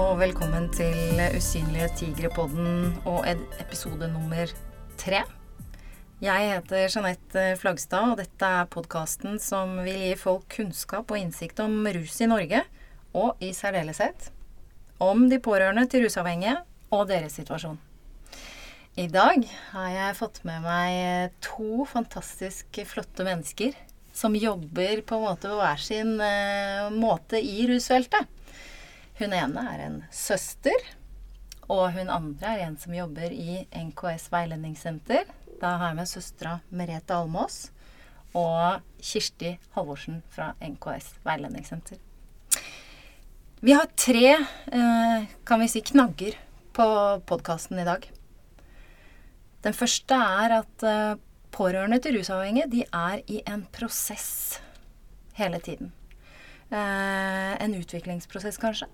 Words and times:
og 0.00 0.16
velkommen 0.16 0.68
til 0.72 1.18
Usynlige 1.36 1.88
tigre-podden 1.98 2.86
og 3.08 3.26
episode 3.60 4.06
nummer 4.08 4.48
tre. 5.00 5.18
Jeg 6.24 6.46
heter 6.54 6.86
Jeanette 6.86 7.42
Flagstad, 7.60 8.14
og 8.14 8.20
dette 8.22 8.48
er 8.48 8.70
podkasten 8.72 9.36
som 9.42 9.74
vil 9.84 9.98
gi 10.00 10.14
folk 10.16 10.46
kunnskap 10.54 11.12
og 11.12 11.20
innsikt 11.20 11.60
om 11.60 11.84
rus 11.84 12.16
i 12.24 12.30
Norge, 12.30 12.62
og 13.12 13.44
i 13.44 13.52
særdeleshet 13.56 14.30
om 15.04 15.26
de 15.28 15.40
pårørende 15.42 15.84
til 15.90 16.06
rusavhengige 16.06 16.56
og 16.96 17.06
deres 17.12 17.36
situasjon. 17.36 17.76
I 18.96 19.08
dag 19.12 19.44
har 19.74 19.92
jeg 19.98 20.18
fått 20.22 20.42
med 20.48 20.64
meg 20.64 21.36
to 21.44 21.84
fantastisk 21.92 22.80
flotte 22.88 23.26
mennesker 23.28 23.76
som 24.16 24.36
jobber 24.36 25.04
på 25.04 25.18
en 25.18 25.28
måte 25.28 25.50
på 25.50 25.60
hver 25.60 25.80
sin 25.82 26.16
uh, 26.20 26.88
måte 26.94 27.40
i 27.40 27.66
rusfeltet. 27.68 28.39
Hun 29.20 29.34
ene 29.36 29.62
er 29.68 29.80
en 29.84 29.96
søster, 30.08 30.86
og 31.68 31.90
hun 31.92 32.08
andre 32.08 32.54
er 32.54 32.62
en 32.64 32.76
som 32.80 32.94
jobber 32.96 33.28
i 33.34 33.66
NKS 33.68 34.30
veiledningssenter. 34.32 35.26
Da 35.60 35.74
har 35.76 35.90
jeg 35.90 35.98
med 35.98 36.08
søstera 36.08 36.54
Merete 36.72 37.18
Almås 37.18 37.66
og 38.32 38.80
Kirsti 39.04 39.50
Halvorsen 39.74 40.22
fra 40.32 40.54
NKS 40.64 41.10
veiledningssenter. 41.26 41.98
Vi 43.60 43.74
har 43.76 43.90
tre, 43.92 44.30
eh, 44.32 45.28
kan 45.44 45.60
vi 45.60 45.68
si, 45.68 45.82
knagger 45.84 46.38
på 46.72 46.86
podkasten 47.28 47.78
i 47.78 47.84
dag. 47.84 48.08
Den 49.60 49.76
første 49.76 50.16
er 50.16 50.56
at 50.62 50.86
eh, 50.86 51.20
pårørende 51.52 52.00
til 52.00 52.16
rusavhengige 52.16 52.70
de 52.72 52.86
er 52.88 53.20
i 53.28 53.42
en 53.44 53.66
prosess 53.68 54.62
hele 55.36 55.60
tiden. 55.60 55.92
Eh, 56.72 57.52
en 57.60 57.76
utviklingsprosess, 57.76 58.56
kanskje. 58.56 58.88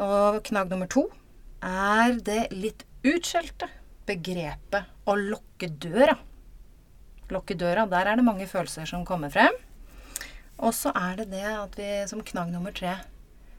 Og 0.00 0.40
knagg 0.48 0.72
nummer 0.72 0.90
to 0.90 1.06
er 1.64 2.18
det 2.24 2.48
litt 2.52 2.84
utskjelte 3.06 3.68
begrepet 4.08 5.08
å 5.08 5.16
lukke 5.18 5.68
døra. 5.68 6.16
Lukke 7.32 7.56
døra, 7.56 7.86
der 7.88 8.10
er 8.10 8.18
det 8.18 8.26
mange 8.26 8.48
følelser 8.48 8.88
som 8.88 9.04
kommer 9.08 9.32
frem. 9.32 9.54
Og 10.60 10.74
så 10.76 10.92
er 10.94 11.22
det 11.22 11.30
det 11.32 11.46
at 11.48 11.76
vi 11.78 11.90
som 12.10 12.22
knagg 12.22 12.52
nummer 12.52 12.74
tre 12.74 12.94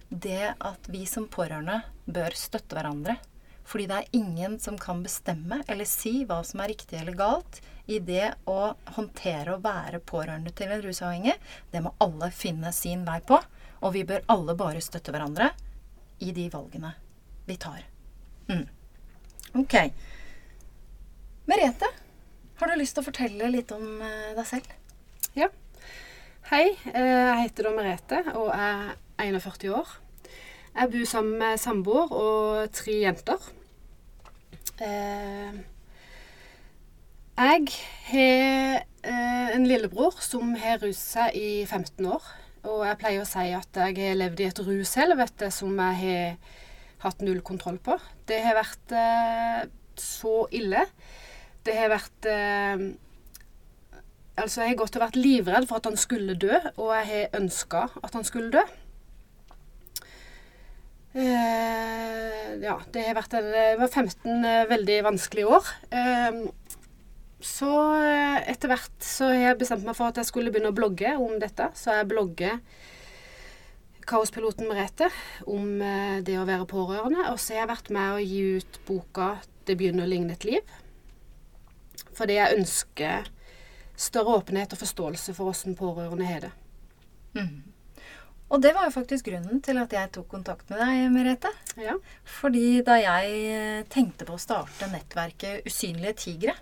Det 0.07 0.53
at 0.53 0.85
vi 0.87 1.03
som 1.09 1.25
pårørende 1.27 1.81
bør 2.05 2.35
støtte 2.37 2.77
hverandre. 2.77 3.17
Fordi 3.65 3.87
det 3.89 3.97
er 3.97 4.17
ingen 4.19 4.59
som 4.61 4.77
kan 4.77 5.02
bestemme 5.03 5.63
eller 5.67 5.89
si 5.89 6.19
hva 6.30 6.43
som 6.45 6.61
er 6.61 6.69
riktig 6.75 6.99
eller 6.99 7.17
galt 7.17 7.59
i 7.89 7.97
det 7.99 8.35
å 8.45 8.75
håndtere 8.95 9.55
og 9.55 9.65
være 9.65 9.99
pårørende 10.05 10.53
til 10.53 10.69
en 10.71 10.83
rusavhengig. 10.85 11.33
Det 11.73 11.81
må 11.81 11.95
alle 12.05 12.30
finne 12.30 12.71
sin 12.73 13.02
vei 13.07 13.17
på. 13.25 13.41
Og 13.81 13.93
vi 13.97 14.05
bør 14.07 14.23
alle 14.31 14.55
bare 14.57 14.81
støtte 14.85 15.13
hverandre 15.13 15.49
i 16.19 16.31
de 16.35 16.47
valgene 16.53 16.94
vi 17.45 17.58
tar. 17.61 17.83
Mm. 18.49 18.66
Ok. 19.61 19.75
Merete, 21.45 21.89
har 22.59 22.71
du 22.71 22.80
lyst 22.80 22.95
til 22.97 23.03
å 23.03 23.08
fortelle 23.09 23.52
litt 23.53 23.71
om 23.75 24.02
eh, 24.02 24.33
deg 24.38 24.47
selv? 24.49 24.71
Ja. 25.38 25.49
Hei, 26.49 26.71
eh, 26.93 27.11
jeg 27.30 27.43
heter 27.43 27.67
da 27.67 27.75
Merete 27.75 28.21
og 28.33 28.49
er 28.55 28.95
41 29.21 29.69
år. 29.75 29.93
Jeg 30.75 30.91
bor 30.91 31.05
sammen 31.08 31.38
med 31.39 31.61
samboer 31.61 32.11
og 32.16 32.71
tre 32.75 32.97
jenter. 33.03 33.52
Eh, 34.83 35.61
jeg 37.36 37.67
har 38.09 38.83
en 39.55 39.67
lillebror 39.67 40.16
som 40.23 40.55
har 40.58 40.80
ruset 40.81 41.03
seg 41.03 41.36
i 41.38 41.49
15 41.67 42.08
år. 42.08 42.23
Og 42.66 42.83
jeg 42.88 42.99
pleier 43.02 43.21
å 43.21 43.30
si 43.30 43.47
at 43.53 43.80
jeg 43.81 43.98
har 43.99 44.17
levd 44.17 44.42
i 44.42 44.48
et 44.49 44.61
rushelvete 44.65 45.52
som 45.53 45.73
jeg 45.77 45.98
har 46.02 46.37
hatt 47.05 47.21
null 47.26 47.42
kontroll 47.45 47.77
på. 47.83 47.98
Det 48.26 48.42
har 48.42 48.58
vært 48.58 48.95
eh, 48.98 49.65
så 50.02 50.45
ille. 50.55 50.86
Det 51.65 51.76
har 51.77 51.92
vært 51.93 52.30
eh, 52.31 52.86
Altså, 54.36 54.65
jeg 54.65 54.73
har 54.73 54.80
gått 54.81 54.98
og 54.98 55.03
vært 55.05 55.15
livredd 55.15 55.65
for 55.70 55.80
at 55.80 55.86
han 55.87 55.95
skulle 55.95 56.33
dø, 56.36 56.58
og 56.76 56.89
jeg 56.92 57.05
har 57.08 57.37
ønska 57.37 57.86
at 58.03 58.17
han 58.17 58.26
skulle 58.27 58.52
dø. 58.52 58.64
Eh, 61.15 62.49
ja, 62.59 62.76
det 62.92 63.05
har 63.05 63.15
vært 63.15 63.37
det 63.37 63.70
var 63.80 63.87
15 63.87 64.43
eh, 64.43 64.65
veldig 64.67 64.97
vanskelige 65.05 65.55
år. 65.55 65.70
Eh, 65.87 66.42
så 67.43 67.71
eh, 67.99 68.49
etter 68.51 68.71
hvert 68.71 69.03
så 69.03 69.29
har 69.31 69.41
jeg 69.49 69.59
bestemt 69.59 69.85
meg 69.87 69.97
for 69.97 70.09
at 70.09 70.19
jeg 70.21 70.29
skulle 70.29 70.53
begynne 70.53 70.71
å 70.71 70.77
blogge 70.77 71.15
om 71.19 71.35
dette. 71.41 71.69
Så 71.77 71.97
jeg 71.97 72.07
blogger 72.09 72.59
Kaospiloten 74.05 74.69
Merete 74.69 75.09
om 75.49 75.81
eh, 75.81 76.21
det 76.25 76.37
å 76.39 76.47
være 76.47 76.67
pårørende. 76.69 77.27
Og 77.33 77.39
så 77.41 77.55
har 77.55 77.65
jeg 77.65 77.73
vært 77.73 77.93
med 77.95 78.15
å 78.15 78.23
gi 78.23 78.41
ut 78.59 78.81
boka 78.87 79.35
'Det 79.65 79.77
begynner 79.77 80.05
å 80.05 80.09
ligne 80.09 80.33
et 80.33 80.45
liv'. 80.45 80.73
Fordi 82.15 82.37
jeg 82.37 82.59
ønsker 82.59 83.31
større 83.97 84.39
åpenhet 84.39 84.73
og 84.75 84.79
forståelse 84.79 85.33
for 85.33 85.52
åssen 85.52 85.75
pårørende 85.75 86.27
har 86.27 86.45
det. 86.45 86.52
Mm. 87.35 87.63
Og 88.53 88.61
det 88.61 88.75
var 88.75 88.85
jo 88.85 88.93
faktisk 88.93 89.25
grunnen 89.25 89.61
til 89.65 89.79
at 89.81 89.93
jeg 89.95 90.11
tok 90.13 90.27
kontakt 90.29 90.69
med 90.69 90.79
deg, 90.79 91.09
Merete. 91.11 91.52
Ja. 91.81 91.95
Fordi 92.37 92.83
da 92.85 92.99
jeg 93.02 93.39
eh, 93.49 93.85
tenkte 93.89 94.27
på 94.27 94.37
å 94.37 94.41
starte 94.41 94.87
nettverket 94.91 95.65
Usynlige 95.65 96.13
tigre, 96.21 96.53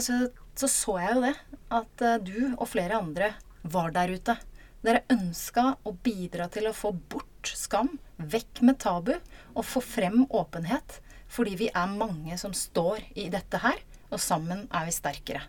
så, 0.00 0.28
så, 0.54 0.68
så 0.68 0.98
jeg 1.02 1.16
jo 1.16 1.24
det. 1.26 1.34
At 1.68 2.04
eh, 2.04 2.20
du 2.24 2.54
og 2.54 2.68
flere 2.70 3.00
andre 3.00 3.32
var 3.62 3.92
der 3.96 4.14
ute. 4.14 4.38
Dere 4.84 5.04
ønska 5.12 5.74
å 5.84 5.92
bidra 5.92 6.46
til 6.52 6.68
å 6.70 6.76
få 6.76 6.94
bort 7.10 7.50
skam, 7.52 7.96
vekk 8.16 8.62
med 8.66 8.78
tabu, 8.80 9.14
og 9.54 9.66
få 9.66 9.82
frem 9.84 10.24
åpenhet. 10.30 11.00
Fordi 11.28 11.56
vi 11.60 11.68
er 11.74 11.92
mange 11.98 12.38
som 12.40 12.54
står 12.56 13.02
i 13.18 13.28
dette 13.32 13.60
her, 13.60 13.80
og 14.08 14.22
sammen 14.22 14.64
er 14.72 14.88
vi 14.88 14.96
sterkere. 14.96 15.44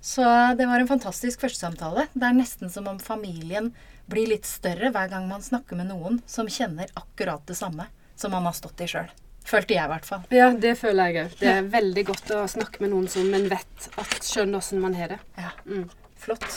Så 0.00 0.22
det 0.54 0.66
var 0.70 0.80
en 0.80 0.88
fantastisk 0.88 1.42
førstesamtale. 1.42 2.06
Det 2.14 2.24
er 2.24 2.36
nesten 2.36 2.70
som 2.70 2.86
om 2.88 3.00
familien 3.02 3.72
blir 4.08 4.30
litt 4.30 4.46
større 4.48 4.92
hver 4.94 5.10
gang 5.10 5.26
man 5.28 5.44
snakker 5.44 5.76
med 5.76 5.90
noen 5.90 6.22
som 6.30 6.48
kjenner 6.48 6.88
akkurat 6.96 7.42
det 7.50 7.58
samme 7.58 7.90
som 8.16 8.32
man 8.32 8.46
har 8.46 8.56
stått 8.56 8.80
i 8.86 8.88
sjøl. 8.90 9.10
Følte 9.48 9.76
jeg, 9.78 9.86
i 9.86 9.92
hvert 9.94 10.08
fall. 10.08 10.24
Ja, 10.34 10.50
det 10.52 10.74
føler 10.76 11.08
jeg 11.08 11.22
òg. 11.22 11.36
Det 11.40 11.48
er 11.48 11.68
veldig 11.72 12.04
godt 12.10 12.32
å 12.36 12.42
snakke 12.52 12.82
med 12.84 12.92
noen 12.92 13.06
som 13.08 13.30
en 13.32 13.46
vet 13.48 13.86
at 14.00 14.18
skjønner 14.26 14.60
åssen 14.60 14.82
man 14.82 14.96
har 14.98 15.14
det. 15.14 15.18
Ja, 15.40 15.54
mm. 15.64 15.86
Flott. 16.20 16.48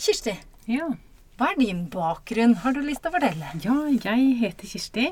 Kirsti, 0.00 0.32
ja. 0.70 0.86
hva 1.36 1.50
er 1.50 1.60
din 1.60 1.82
bakgrunn? 1.92 2.56
Har 2.62 2.72
du 2.72 2.80
lyst 2.80 3.04
til 3.04 3.12
å 3.12 3.16
fortelle? 3.18 3.52
Ja, 3.60 3.76
jeg 3.92 4.30
heter 4.40 4.70
Kirsti, 4.70 5.10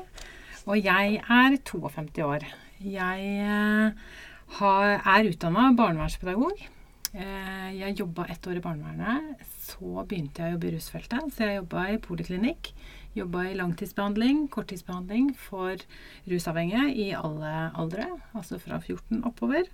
og 0.65 0.81
jeg 0.81 1.21
er 1.21 1.59
52 1.69 2.25
år. 2.25 2.47
Jeg 2.79 3.29
uh, 3.45 4.17
har, 4.57 4.97
er 4.97 5.29
utdanna 5.29 5.69
barnevernspedagog. 5.77 6.65
Uh, 7.09 7.69
jeg 7.73 7.97
jobba 7.97 8.27
ett 8.29 8.45
år 8.47 8.59
i 8.59 8.63
barnevernet. 8.63 9.43
Så 9.65 10.05
begynte 10.05 10.43
jeg 10.43 10.53
å 10.53 10.57
jobbe 10.57 10.69
i 10.69 10.73
rusfeltet, 10.77 11.33
så 11.33 11.47
jeg 11.47 11.61
jobba 11.61 11.89
i 11.93 12.01
poliklinikk 12.03 12.73
Jobba 13.17 13.47
i 13.49 13.55
langtidsbehandling, 13.57 14.43
korttidsbehandling 14.53 15.31
for 15.33 15.81
rusavhengige 16.29 16.91
i 16.93 17.07
alle 17.17 17.53
aldre, 17.73 18.05
altså 18.37 18.59
fra 18.61 18.77
14 18.77 19.23
oppover. 19.25 19.65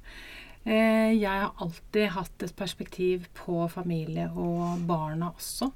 Eh, 0.64 1.12
jeg 1.14 1.28
har 1.44 1.52
alltid 1.62 2.14
hatt 2.16 2.46
et 2.48 2.56
perspektiv 2.58 3.28
på 3.38 3.68
familie 3.70 4.30
og 4.32 4.88
barna 4.88 5.34
også. 5.36 5.70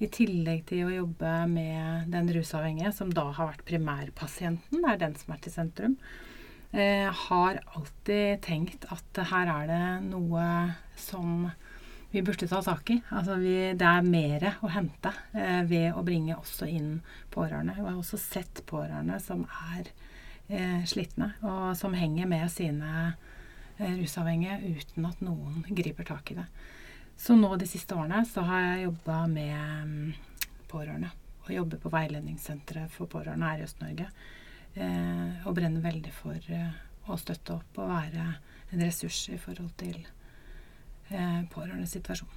I 0.00 0.08
tillegg 0.08 0.62
til 0.70 0.86
å 0.86 0.94
jobbe 0.94 1.32
med 1.50 2.08
den 2.14 2.30
rusavhengige, 2.32 2.94
som 2.96 3.10
da 3.12 3.26
har 3.34 3.50
vært 3.50 3.66
primærpasienten. 3.68 4.78
Det 4.78 4.94
er 4.94 5.02
den 5.02 5.18
som 5.18 5.34
er 5.34 5.42
til 5.42 5.56
sentrum. 5.58 5.98
Eh, 6.70 7.10
har 7.26 7.60
alltid 7.74 8.42
tenkt 8.46 8.86
at 8.94 9.22
her 9.32 9.48
er 9.50 9.70
det 9.70 9.84
noe 10.06 10.44
som 10.94 11.48
vi 12.10 12.22
burde 12.22 12.48
ta 12.48 12.62
tak 12.62 12.90
i. 12.90 13.00
Altså 13.10 13.34
vi, 13.42 13.54
det 13.78 13.86
er 13.86 14.06
mer 14.06 14.46
å 14.62 14.70
hente 14.70 15.12
eh, 15.34 15.62
ved 15.66 15.94
å 15.94 16.04
bringe 16.06 16.38
også 16.38 16.66
inn 16.70 17.00
pårørende. 17.30 17.76
Jeg 17.78 17.86
har 17.86 17.98
også 17.98 18.18
sett 18.22 18.62
pårørende 18.70 19.18
som 19.22 19.44
er 19.74 19.90
eh, 20.50 20.82
slitne, 20.86 21.32
og 21.42 21.76
som 21.78 21.94
henger 21.94 22.30
med 22.30 22.50
sine 22.50 22.90
eh, 23.78 23.94
rusavhengige 23.98 24.74
uten 24.78 25.06
at 25.10 25.22
noen 25.26 25.64
griper 25.68 26.06
tak 26.06 26.34
i 26.34 26.38
det. 26.40 26.48
Så 27.20 27.36
nå 27.36 27.52
de 27.60 27.68
siste 27.68 27.94
årene 27.94 28.24
så 28.26 28.42
har 28.48 28.62
jeg 28.64 28.86
jobba 28.86 29.24
med 29.28 29.56
um, 29.84 30.12
pårørende. 30.70 31.10
Og 31.44 31.50
jobber 31.52 31.82
på 31.82 31.90
veiledningssenteret 31.92 32.92
for 32.94 33.10
pårørende 33.12 33.50
her 33.50 33.60
i 33.60 33.66
Øst-Norge. 33.66 34.06
Eh, 34.78 35.46
og 35.46 35.56
brenner 35.56 35.82
veldig 35.82 36.12
for 36.14 36.52
eh, 36.54 36.74
å 37.10 37.16
støtte 37.18 37.56
opp 37.58 37.80
og 37.82 37.90
være 37.90 38.26
en 38.70 38.82
ressurs 38.84 39.24
i 39.34 39.38
forhold 39.40 39.72
til 39.80 39.96
eh, 41.10 41.40
pårørendes 41.50 41.96
situasjon. 41.96 42.30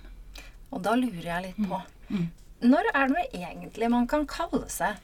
Og 0.74 0.81
da 0.81 0.95
lurer 0.97 1.27
jeg 1.27 1.45
litt 1.47 1.59
på 1.62 1.77
mm. 1.77 2.15
Mm. 2.18 2.30
Når 2.71 2.89
er 2.94 3.12
det 3.12 3.25
egentlig 3.38 3.89
man 3.94 4.07
kan 4.09 4.25
kalle 4.30 4.65
seg 4.71 4.97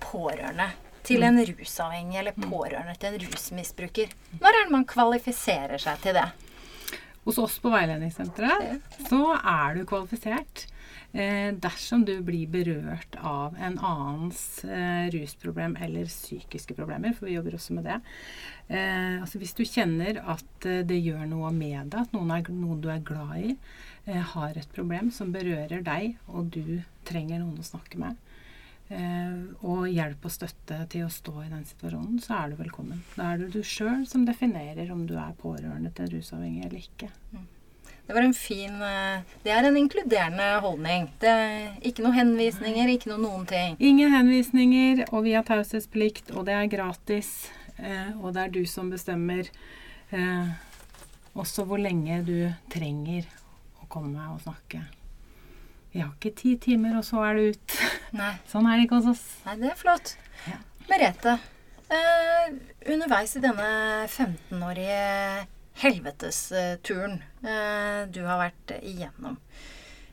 pårørende 0.00 0.70
til 1.04 1.24
en 1.26 1.36
mm. 1.36 1.44
rusavhengig 1.50 2.20
eller 2.22 2.38
mm. 2.38 2.48
pårørende 2.48 2.96
til 2.96 3.12
en 3.12 3.26
rusmisbruker? 3.26 4.14
Når 4.40 4.48
er 4.48 4.64
det 4.64 4.76
man 4.78 4.88
kvalifiserer 4.88 5.82
seg 5.82 6.00
til 6.06 6.16
det? 6.16 6.28
Hos 7.26 7.36
oss 7.42 7.58
på 7.60 7.68
veiledningssenteret 7.74 8.96
så 9.10 9.34
er 9.36 9.76
du 9.76 9.84
kvalifisert 9.88 10.64
dersom 11.10 12.04
du 12.06 12.12
blir 12.22 12.46
berørt 12.46 13.16
av 13.18 13.56
en 13.58 13.78
annens 13.82 14.62
eh, 14.62 15.08
rusproblem 15.10 15.74
eller 15.82 16.06
psykiske 16.06 16.76
problemer, 16.78 17.16
for 17.16 17.26
vi 17.26 17.34
jobber 17.34 17.56
også 17.58 17.74
med 17.74 17.88
det. 17.88 17.96
Eh, 18.70 19.18
altså 19.18 19.40
hvis 19.42 19.56
du 19.58 19.64
kjenner 19.66 20.20
at 20.22 20.66
eh, 20.70 20.84
det 20.86 21.00
gjør 21.02 21.24
noe 21.26 21.50
med 21.54 21.90
deg, 21.90 22.04
at 22.04 22.14
noen, 22.14 22.30
er, 22.30 22.46
noen 22.54 22.82
du 22.82 22.90
er 22.92 23.02
glad 23.02 23.40
i, 23.42 23.56
eh, 24.06 24.22
har 24.34 24.54
et 24.54 24.74
problem 24.76 25.10
som 25.14 25.32
berører 25.34 25.82
deg, 25.86 26.14
og 26.30 26.52
du 26.54 26.80
trenger 27.08 27.42
noen 27.42 27.58
å 27.58 27.66
snakke 27.66 27.98
med, 27.98 28.20
eh, 28.94 29.40
og 29.66 29.88
hjelp 29.90 30.30
og 30.30 30.36
støtte 30.36 30.84
til 30.94 31.08
å 31.08 31.14
stå 31.14 31.34
i 31.42 31.50
den 31.50 31.66
situasjonen, 31.66 32.20
så 32.22 32.38
er 32.38 32.52
du 32.52 32.60
velkommen. 32.62 33.02
Da 33.16 33.32
er 33.32 33.42
det 33.42 33.50
du 33.56 33.64
sjøl 33.66 34.06
som 34.06 34.28
definerer 34.28 34.94
om 34.94 35.08
du 35.10 35.16
er 35.18 35.34
pårørende 35.42 35.90
til 35.90 36.06
en 36.06 36.14
rusavhengig 36.14 36.68
eller 36.68 36.84
ikke. 36.84 37.10
Det 38.10 38.14
var 38.14 38.22
en 38.22 38.34
fin 38.34 38.82
eh, 38.82 39.20
Det 39.42 39.52
er 39.54 39.66
en 39.68 39.76
inkluderende 39.78 40.46
holdning. 40.64 41.04
Det 41.22 41.30
er 41.30 41.76
ikke 41.86 42.02
noen 42.02 42.16
henvisninger, 42.16 42.88
ikke 42.90 43.06
noe 43.12 43.22
noen 43.22 43.44
ting. 43.46 43.76
Ingen 43.78 44.10
henvisninger, 44.10 45.04
og 45.12 45.22
vi 45.28 45.36
har 45.36 45.44
taushetsplikt, 45.46 46.32
og 46.34 46.48
det 46.48 46.56
er 46.56 46.66
gratis. 46.72 47.28
Eh, 47.76 48.08
og 48.18 48.32
det 48.34 48.42
er 48.42 48.50
du 48.56 48.64
som 48.66 48.90
bestemmer 48.90 49.46
eh, 50.10 50.50
også 51.38 51.62
hvor 51.70 51.78
lenge 51.78 52.18
du 52.26 52.34
trenger 52.74 53.30
å 53.78 53.86
komme 53.94 54.26
og 54.32 54.42
snakke. 54.42 54.82
Vi 55.94 56.02
har 56.02 56.10
ikke 56.10 56.34
ti 56.42 56.56
timer, 56.66 56.98
og 56.98 57.06
så 57.06 57.22
er 57.28 57.38
det 57.38 57.46
ut. 57.54 57.78
Nei, 58.24 58.32
Sånn 58.50 58.66
er 58.66 58.74
det 58.74 58.88
ikke 58.88 58.98
hos 59.04 59.12
oss. 59.14 59.24
nei 59.46 59.54
det 59.62 59.70
er 59.70 59.78
flott. 59.84 60.16
Ja. 60.50 60.58
Merete, 60.90 61.38
underveis 62.90 63.38
i 63.38 63.46
denne 63.46 63.70
15-årige 64.10 65.46
helvetesturen 65.80 67.20
eh, 67.42 68.00
du 68.12 68.22
har 68.26 68.40
vært 68.42 68.74
igjennom 68.80 69.38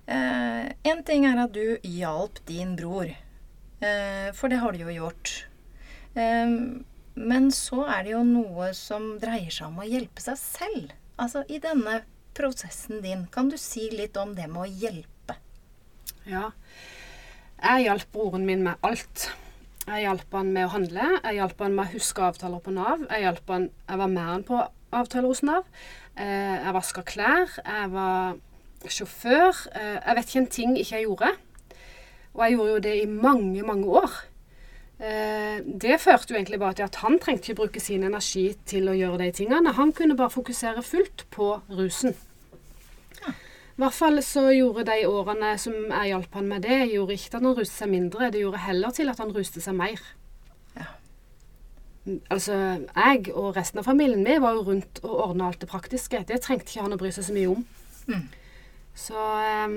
eh, 0.06 0.70
En 0.88 1.02
ting 1.08 1.26
er 1.28 1.42
at 1.42 1.56
du 1.56 1.78
hjalp 1.84 2.40
din 2.48 2.76
bror, 2.80 3.10
eh, 3.12 4.30
for 4.38 4.52
det 4.52 4.62
har 4.62 4.76
du 4.76 4.86
jo 4.86 5.00
gjort. 5.04 5.34
Men 7.18 7.52
så 7.54 7.84
er 7.86 8.06
det 8.06 8.14
jo 8.16 8.24
noe 8.26 8.72
som 8.74 9.12
dreier 9.22 9.54
seg 9.54 9.68
om 9.68 9.84
å 9.84 9.86
hjelpe 9.86 10.24
seg 10.24 10.38
selv. 10.42 10.94
Altså 11.22 11.44
i 11.46 11.60
denne 11.62 12.00
prosessen 12.38 13.04
din. 13.04 13.28
Kan 13.34 13.50
du 13.50 13.58
si 13.62 13.90
litt 13.94 14.18
om 14.18 14.34
det 14.38 14.48
med 14.50 14.64
å 14.64 14.70
hjelpe? 14.70 15.38
Ja. 16.26 16.50
Jeg 17.58 17.86
hjalp 17.88 18.10
broren 18.14 18.46
min 18.50 18.66
med 18.66 18.82
alt. 18.86 19.30
Jeg 19.88 20.04
hjalp 20.04 20.34
han 20.36 20.50
med 20.52 20.68
å 20.68 20.72
handle, 20.74 21.04
jeg 21.24 21.38
hjalp 21.38 21.62
han 21.64 21.76
med 21.78 21.86
å 21.86 21.94
huske 21.94 22.26
avtaler 22.26 22.60
på 22.60 22.74
Nav. 22.76 23.06
Jeg 23.08 23.38
han, 23.48 23.70
jeg 23.88 24.02
var 24.02 24.10
med 24.12 24.30
han 24.30 24.44
på 24.44 24.58
avtaler 24.92 25.28
hos 25.28 25.44
Nav. 25.44 25.68
Eh, 26.18 26.56
jeg 26.64 26.74
vaska 26.74 27.04
klær, 27.08 27.52
jeg 27.66 27.92
var 27.94 28.38
sjåfør. 28.88 29.68
Eh, 29.76 29.98
jeg 30.00 30.16
vet 30.18 30.32
ikke 30.32 30.42
en 30.44 30.50
ting 30.58 30.78
ikke 30.78 30.96
jeg 30.96 31.06
gjorde. 31.08 31.32
Og 32.34 32.44
jeg 32.44 32.58
gjorde 32.58 32.72
jo 32.72 32.84
det 32.86 32.96
i 33.02 33.06
mange, 33.06 33.64
mange 33.64 33.88
år. 33.88 34.18
Eh, 35.00 35.60
det 35.62 36.00
førte 36.02 36.34
jo 36.34 36.38
egentlig 36.38 36.60
bare 36.60 36.74
til 36.74 36.88
at 36.88 36.96
han 37.04 37.20
trengte 37.20 37.52
ikke 37.52 37.62
bruke 37.62 37.80
sin 37.80 38.04
energi 38.04 38.56
til 38.66 38.90
å 38.90 38.96
gjøre 38.98 39.20
de 39.26 39.32
tingene. 39.32 39.74
Han 39.78 39.94
kunne 39.94 40.18
bare 40.18 40.34
fokusere 40.34 40.84
fullt 40.84 41.28
på 41.34 41.60
rusen. 41.70 42.16
I 43.78 43.84
hvert 43.84 43.94
fall 43.94 44.18
så 44.26 44.48
gjorde 44.50 44.88
de 44.88 45.04
årene 45.06 45.52
som 45.62 45.74
jeg 45.74 46.10
hjalp 46.10 46.34
han 46.34 46.48
med 46.50 46.64
det, 46.66 46.80
gjorde 46.90 47.14
ikke 47.14 47.28
at 47.30 47.44
han 47.44 47.58
ruste 47.60 47.76
seg 47.76 47.92
mindre. 47.92 48.32
Det 48.34 48.42
gjorde 48.42 48.64
heller 48.64 48.96
til 48.98 49.12
at 49.12 49.20
han 49.22 49.34
ruste 49.36 49.62
seg 49.62 49.78
mer. 49.78 50.02
Altså, 52.32 52.56
jeg 52.96 53.32
og 53.34 53.56
resten 53.58 53.82
av 53.82 53.88
familien 53.88 54.24
min 54.24 54.42
var 54.44 54.56
jo 54.56 54.66
rundt 54.70 55.02
og 55.04 55.16
ordna 55.30 55.50
alt 55.50 55.62
det 55.64 55.70
praktiske. 55.72 56.24
Det 56.28 56.40
trengte 56.44 56.72
ikke 56.72 56.86
han 56.86 56.96
å 56.96 57.00
bry 57.00 57.12
seg 57.12 57.28
så 57.28 57.36
mye 57.36 57.50
om. 57.52 57.66
Mm. 58.08 58.24
Så 58.98 59.26
eh, 59.44 59.76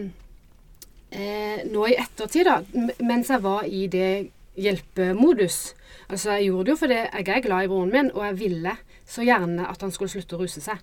eh, 1.11 1.65
nå 1.71 1.89
i 1.91 1.99
ettertid, 1.99 2.47
da, 2.47 2.61
mens 3.03 3.33
jeg 3.33 3.45
var 3.45 3.67
i 3.67 3.87
det 3.91 4.13
hjelpemodus 4.61 5.75
Altså, 6.11 6.33
jeg 6.35 6.49
gjorde 6.49 6.65
det 6.67 6.73
jo 6.73 6.79
fordi 6.81 6.97
jeg 6.99 7.27
er 7.31 7.43
glad 7.45 7.65
i 7.65 7.69
broren 7.71 7.93
min, 7.95 8.09
og 8.11 8.25
jeg 8.25 8.39
ville 8.41 8.73
så 9.07 9.23
gjerne 9.23 9.67
at 9.71 9.83
han 9.85 9.93
skulle 9.95 10.11
slutte 10.11 10.35
å 10.35 10.41
ruse 10.41 10.63
seg. 10.63 10.81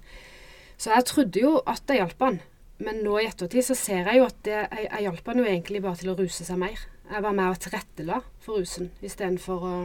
Så 0.79 0.93
jeg 0.93 1.07
trodde 1.09 1.41
jo 1.41 1.57
at 1.67 1.83
jeg 1.89 1.99
hjalp 1.99 2.23
han. 2.23 2.37
Men 2.79 3.01
nå 3.03 3.17
i 3.19 3.25
ettertid 3.27 3.65
så 3.65 3.75
ser 3.75 4.07
jeg 4.07 4.21
jo 4.21 4.27
at 4.29 4.37
det, 4.45 4.55
jeg, 4.55 4.85
jeg 4.85 5.03
hjalp 5.07 5.27
han 5.31 5.41
jo 5.41 5.47
egentlig 5.49 5.81
bare 5.83 5.99
til 5.99 6.13
å 6.13 6.15
ruse 6.15 6.47
seg 6.47 6.61
mer. 6.61 6.79
Jeg 7.11 7.23
var 7.25 7.35
med 7.35 7.49
og 7.49 7.59
tilrettela 7.63 8.21
for 8.45 8.61
rusen, 8.61 8.91
istedenfor 9.03 9.67
å 9.67 9.75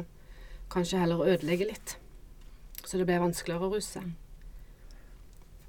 kanskje 0.72 1.02
heller 1.02 1.24
ødelegge 1.26 1.68
litt. 1.68 1.96
Så 2.82 2.98
det 2.98 3.06
ble 3.08 3.20
vanskeligere 3.22 3.68
å 3.68 3.74
ruse. 3.74 4.02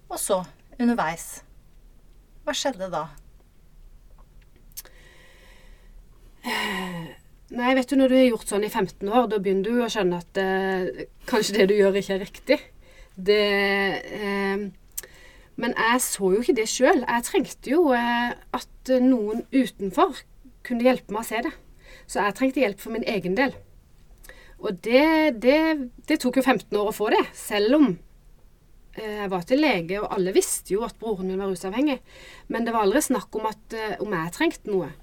Og 0.10 0.20
så, 0.22 0.44
underveis, 0.80 1.44
hva 2.44 2.56
skjedde 2.58 2.90
da? 2.94 3.08
Nei, 7.54 7.74
vet 7.78 7.90
du, 7.90 7.98
når 8.00 8.10
du 8.10 8.16
har 8.18 8.28
gjort 8.28 8.50
sånn 8.50 8.66
i 8.66 8.72
15 8.72 9.10
år, 9.10 9.28
da 9.30 9.38
begynner 9.40 9.68
du 9.68 9.84
å 9.84 9.90
skjønne 9.92 10.20
at 10.24 10.40
eh, 10.42 11.04
kanskje 11.30 11.60
det 11.60 11.68
du 11.70 11.76
gjør, 11.78 12.00
ikke 12.00 12.16
er 12.16 12.24
riktig. 12.24 12.58
Det 13.14 13.44
eh, 14.18 14.64
Men 15.62 15.76
jeg 15.78 16.02
så 16.02 16.32
jo 16.34 16.42
ikke 16.42 16.56
det 16.58 16.66
sjøl. 16.72 17.04
Jeg 17.06 17.28
trengte 17.28 17.70
jo 17.76 17.92
eh, 17.94 18.34
at 18.34 18.94
noen 19.04 19.46
utenfor 19.54 20.24
kunne 20.66 20.88
hjelpe 20.88 21.14
meg 21.14 21.22
å 21.22 21.30
se 21.30 21.44
det. 21.46 21.54
Så 22.10 22.24
jeg 22.24 22.38
trengte 22.40 22.64
hjelp 22.64 22.82
for 22.82 22.96
min 22.96 23.06
egen 23.08 23.38
del. 23.38 23.54
Og 24.64 24.80
det, 24.86 25.42
det, 25.44 25.60
det 26.08 26.20
tok 26.24 26.40
jo 26.40 26.46
15 26.46 26.80
år 26.80 26.90
å 26.90 26.96
få 26.96 27.10
det, 27.12 27.22
selv 27.36 27.78
om 27.82 27.88
eh, 28.96 29.18
jeg 29.20 29.32
var 29.34 29.44
til 29.48 29.60
lege, 29.60 30.00
og 30.00 30.14
alle 30.16 30.34
visste 30.36 30.76
jo 30.78 30.86
at 30.88 30.96
broren 31.02 31.28
min 31.28 31.42
var 31.42 31.52
rusavhengig. 31.52 32.00
Men 32.48 32.64
det 32.64 32.76
var 32.76 32.88
aldri 32.88 33.04
snakk 33.04 33.36
om, 33.40 33.50
at, 33.52 33.76
eh, 33.76 33.98
om 34.04 34.16
jeg 34.16 34.36
trengte 34.38 34.72
noe. 34.72 34.94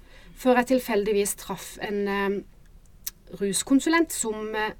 Før 0.41 0.57
jeg 0.61 0.71
tilfeldigvis 0.71 1.35
traff 1.43 1.75
en 1.85 2.01
eh, 2.09 2.39
ruskonsulent 3.37 4.13
som 4.15 4.55
eh, 4.57 4.73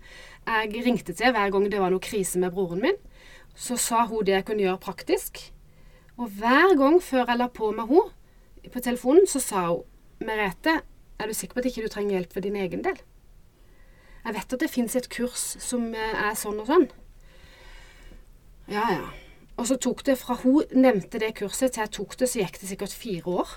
jeg 0.48 0.83
ringte 0.88 1.13
til 1.13 1.33
hver 1.36 1.54
gang 1.54 1.69
det 1.69 1.81
var 1.81 1.94
noe 1.94 2.01
krise 2.01 2.42
med 2.42 2.56
broren 2.56 2.81
min. 2.81 2.98
Så 3.54 3.78
sa 3.78 4.07
hun 4.10 4.25
det 4.25 4.39
jeg 4.39 4.48
kunne 4.48 4.66
gjøre 4.66 4.81
praktisk. 4.81 5.44
Og 6.18 6.33
hver 6.39 6.74
gang 6.80 6.98
før 7.04 7.28
jeg 7.28 7.38
la 7.38 7.51
på 7.54 7.69
med 7.75 7.92
henne 7.92 8.72
på 8.74 8.81
telefonen, 8.81 9.30
så 9.30 9.42
sa 9.44 9.68
hun 9.69 9.88
Merete, 10.22 10.81
er 11.18 11.30
du 11.30 11.33
sikker 11.33 11.57
på 11.57 11.63
at 11.63 11.68
ikke 11.72 11.86
du 11.86 11.89
trenger 11.89 12.18
hjelp 12.18 12.33
for 12.33 12.45
din 12.45 12.57
egen 12.62 12.83
del? 12.86 12.98
Jeg 14.21 14.35
vet 14.38 14.53
at 14.53 14.62
det 14.62 14.69
fins 14.69 14.95
et 14.97 15.09
kurs 15.12 15.44
som 15.63 15.89
eh, 15.97 16.23
er 16.29 16.38
sånn 16.38 16.62
og 16.62 16.69
sånn. 16.69 16.88
Ja, 18.71 18.85
ja. 18.94 19.09
Og 19.59 19.68
så 19.69 19.77
tok 19.81 20.03
det 20.07 20.15
fra 20.21 20.38
hun 20.41 20.69
nevnte 20.73 21.19
det 21.21 21.35
kurset 21.37 21.75
til 21.75 21.83
jeg 21.83 21.94
tok 21.97 22.16
det, 22.18 22.30
så 22.30 22.42
gikk 22.42 22.61
det 22.61 22.69
sikkert 22.69 22.95
fire 22.97 23.35
år. 23.42 23.56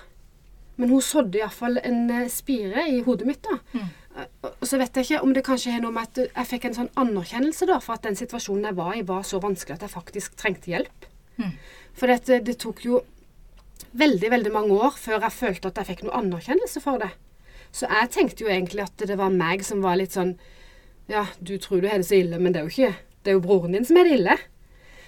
Men 0.75 0.91
hun 0.91 1.03
sådde 1.05 1.39
iallfall 1.39 1.79
en 1.83 2.09
eh, 2.11 2.31
spire 2.31 2.87
i 2.91 3.01
hodet 3.05 3.29
mitt. 3.29 3.45
da. 3.45 3.59
Mm. 3.73 3.93
Og 4.41 4.63
så 4.67 4.79
vet 4.79 4.95
jeg 4.95 5.07
ikke 5.07 5.23
om 5.25 5.33
det 5.35 5.43
kanskje 5.43 5.73
har 5.75 5.81
noe 5.83 5.95
med 5.95 6.07
at 6.07 6.21
jeg 6.23 6.49
fikk 6.51 6.69
en 6.69 6.77
sånn 6.77 6.93
anerkjennelse 6.99 7.67
da, 7.67 7.81
for 7.83 7.97
at 7.97 8.05
den 8.07 8.15
situasjonen 8.19 8.69
jeg 8.69 8.77
var 8.77 8.93
i, 8.95 9.03
var 9.07 9.25
så 9.27 9.41
vanskelig 9.43 9.75
at 9.75 9.85
jeg 9.85 9.95
faktisk 9.95 10.37
trengte 10.39 10.71
hjelp. 10.71 11.07
Mm. 11.35 11.51
For 11.99 12.11
det, 12.11 12.39
det 12.47 12.57
tok 12.63 12.83
jo 12.87 13.01
veldig, 13.95 14.31
veldig 14.31 14.51
mange 14.55 14.75
år 14.87 14.95
før 14.99 15.19
jeg 15.19 15.35
følte 15.35 15.71
at 15.71 15.81
jeg 15.81 15.89
fikk 15.91 16.05
noe 16.05 16.19
anerkjennelse 16.21 16.83
for 16.83 17.01
det. 17.03 17.11
Så 17.75 17.89
jeg 17.91 18.11
tenkte 18.13 18.45
jo 18.45 18.51
egentlig 18.51 18.85
at 18.85 19.03
det 19.03 19.17
var 19.19 19.33
meg 19.35 19.65
som 19.67 19.83
var 19.83 19.99
litt 19.99 20.15
sånn 20.15 20.35
Ja, 21.11 21.27
du 21.39 21.57
tror 21.61 21.81
du 21.81 21.87
har 21.89 22.01
det 22.01 22.07
så 22.07 22.17
ille, 22.17 22.39
men 22.41 22.53
det 22.53 22.61
er 22.61 22.67
jo 22.69 22.73
ikke 22.73 22.95
Det 23.25 23.31
er 23.31 23.37
jo 23.39 23.41
broren 23.45 23.73
din 23.73 23.85
som 23.85 23.97
er 23.97 24.05
det 24.05 24.19
ille. 24.19 24.35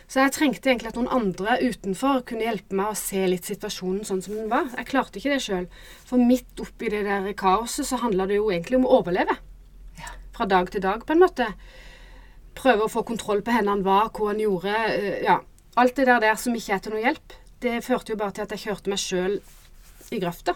Så 0.08 0.22
jeg 0.24 0.32
trengte 0.34 0.70
egentlig 0.72 0.90
at 0.90 0.96
noen 0.98 1.10
andre 1.12 1.58
utenfor 1.62 2.22
kunne 2.26 2.46
hjelpe 2.48 2.74
meg 2.80 2.94
å 2.94 2.98
se 2.98 3.26
litt 3.28 3.46
situasjonen 3.46 4.06
sånn 4.08 4.22
som 4.24 4.38
den 4.38 4.48
var. 4.50 4.70
Jeg 4.78 4.88
klarte 4.90 5.20
ikke 5.20 5.34
det 5.36 5.42
sjøl. 5.44 5.68
For 6.08 6.18
midt 6.18 6.64
oppi 6.64 6.90
det 6.94 7.04
der 7.06 7.28
kaoset 7.38 7.86
så 7.90 8.00
handla 8.02 8.26
det 8.30 8.40
jo 8.40 8.48
egentlig 8.50 8.80
om 8.80 8.88
å 8.88 8.96
overleve. 9.02 9.36
Ja. 10.00 10.14
Fra 10.34 10.48
dag 10.50 10.72
til 10.72 10.82
dag, 10.82 11.04
på 11.06 11.14
en 11.14 11.22
måte. 11.22 11.50
Prøve 12.58 12.88
å 12.88 12.90
få 12.90 13.04
kontroll 13.06 13.44
på 13.46 13.52
hvor 13.54 13.68
han 13.70 13.84
var, 13.86 14.10
hva 14.16 14.32
han 14.32 14.40
gjorde. 14.42 14.74
eh, 14.96 15.22
Ja. 15.28 15.42
Alt 15.78 15.96
det 15.96 16.08
der, 16.08 16.20
der 16.24 16.36
som 16.36 16.56
ikke 16.56 16.74
er 16.74 16.80
til 16.80 16.94
noe 16.96 17.04
hjelp, 17.04 17.34
det 17.62 17.84
førte 17.86 18.10
jo 18.16 18.18
bare 18.18 18.32
til 18.32 18.42
at 18.48 18.50
jeg 18.56 18.64
kjørte 18.64 18.90
meg 18.90 18.98
sjøl 18.98 19.42
i 20.10 20.20
grøfta. 20.24 20.56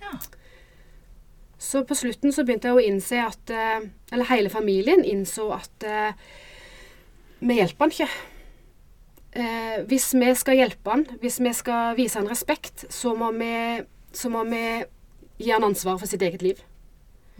Ja. 0.00 0.14
Så 1.60 1.84
på 1.84 1.94
slutten 1.94 2.32
så 2.32 2.44
begynte 2.46 2.70
jeg 2.70 2.78
å 2.78 2.84
innse 2.88 3.20
at 3.20 3.52
eh, 3.52 3.82
Eller 4.12 4.30
hele 4.30 4.52
familien 4.52 5.04
innså 5.04 5.50
at 5.52 5.84
eh, 5.84 6.14
vi 7.40 7.56
hjelper 7.56 7.86
han 7.86 7.92
ikke. 7.94 8.08
Eh, 9.40 9.76
hvis 9.88 10.10
vi 10.12 10.30
skal 10.36 10.58
hjelpe 10.58 10.92
han, 10.92 11.06
hvis 11.22 11.38
vi 11.40 11.52
skal 11.56 11.94
vise 11.96 12.18
han 12.20 12.28
respekt, 12.28 12.84
så 12.92 13.14
må 13.16 13.30
vi, 13.36 13.80
så 14.12 14.28
må 14.32 14.42
vi 14.48 14.62
gi 15.40 15.52
han 15.54 15.64
ansvar 15.64 15.96
for 16.00 16.10
sitt 16.10 16.24
eget 16.26 16.44
liv. 16.44 16.60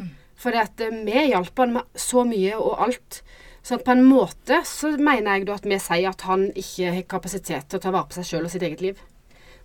Mm. 0.00 0.14
For 0.40 0.56
vi 1.04 1.26
hjalp 1.32 1.60
han 1.60 1.76
med 1.76 2.00
så 2.00 2.24
mye 2.24 2.56
og 2.56 2.80
alt. 2.86 3.20
Så 3.60 3.76
på 3.76 3.92
en 3.92 4.06
måte 4.08 4.62
så 4.64 4.94
mener 4.96 5.36
jeg 5.36 5.48
da 5.50 5.58
at 5.60 5.68
vi 5.68 5.80
sier 5.82 6.12
at 6.14 6.24
han 6.24 6.48
ikke 6.56 6.94
har 6.96 7.08
kapasitet 7.12 7.68
til 7.68 7.80
å 7.80 7.84
ta 7.84 7.92
vare 7.92 8.08
på 8.08 8.16
seg 8.16 8.30
sjøl 8.30 8.48
og 8.48 8.54
sitt 8.54 8.64
eget 8.64 8.84
liv. 8.84 9.00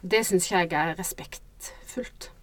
Det 0.03 0.25
syns 0.27 0.50
ikke 0.50 0.65
jeg 0.65 0.75
er 0.81 0.97
respektfullt. 1.00 2.35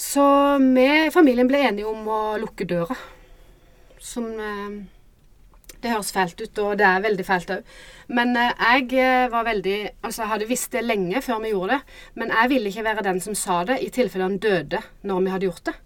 Så 0.00 0.24
vi 0.58 0.86
i 1.06 1.12
familien 1.12 1.48
ble 1.48 1.60
enige 1.68 1.90
om 1.90 2.06
å 2.08 2.20
lukke 2.40 2.64
døra. 2.68 2.96
Som 4.00 4.30
eh, 4.40 4.78
Det 5.80 5.92
høres 5.92 6.12
fælt 6.16 6.40
ut, 6.40 6.60
og 6.64 6.78
det 6.80 6.86
er 6.88 7.04
veldig 7.04 7.26
fælt 7.28 7.52
òg. 7.52 7.74
Men 8.08 8.32
eh, 8.36 8.54
jeg 8.64 8.96
eh, 8.96 9.28
var 9.32 9.44
veldig 9.44 9.76
Altså, 10.00 10.22
jeg 10.22 10.30
hadde 10.32 10.48
visst 10.48 10.72
det 10.72 10.86
lenge 10.86 11.20
før 11.24 11.42
vi 11.44 11.52
gjorde 11.52 11.76
det. 11.76 11.98
Men 12.16 12.32
jeg 12.32 12.52
ville 12.54 12.72
ikke 12.72 12.86
være 12.88 13.04
den 13.10 13.20
som 13.20 13.36
sa 13.36 13.60
det, 13.68 13.76
i 13.84 13.90
tilfelle 13.92 14.28
han 14.30 14.40
døde 14.40 14.80
når 15.04 15.20
vi 15.26 15.34
hadde 15.34 15.50
gjort 15.50 15.68
det. 15.68 15.76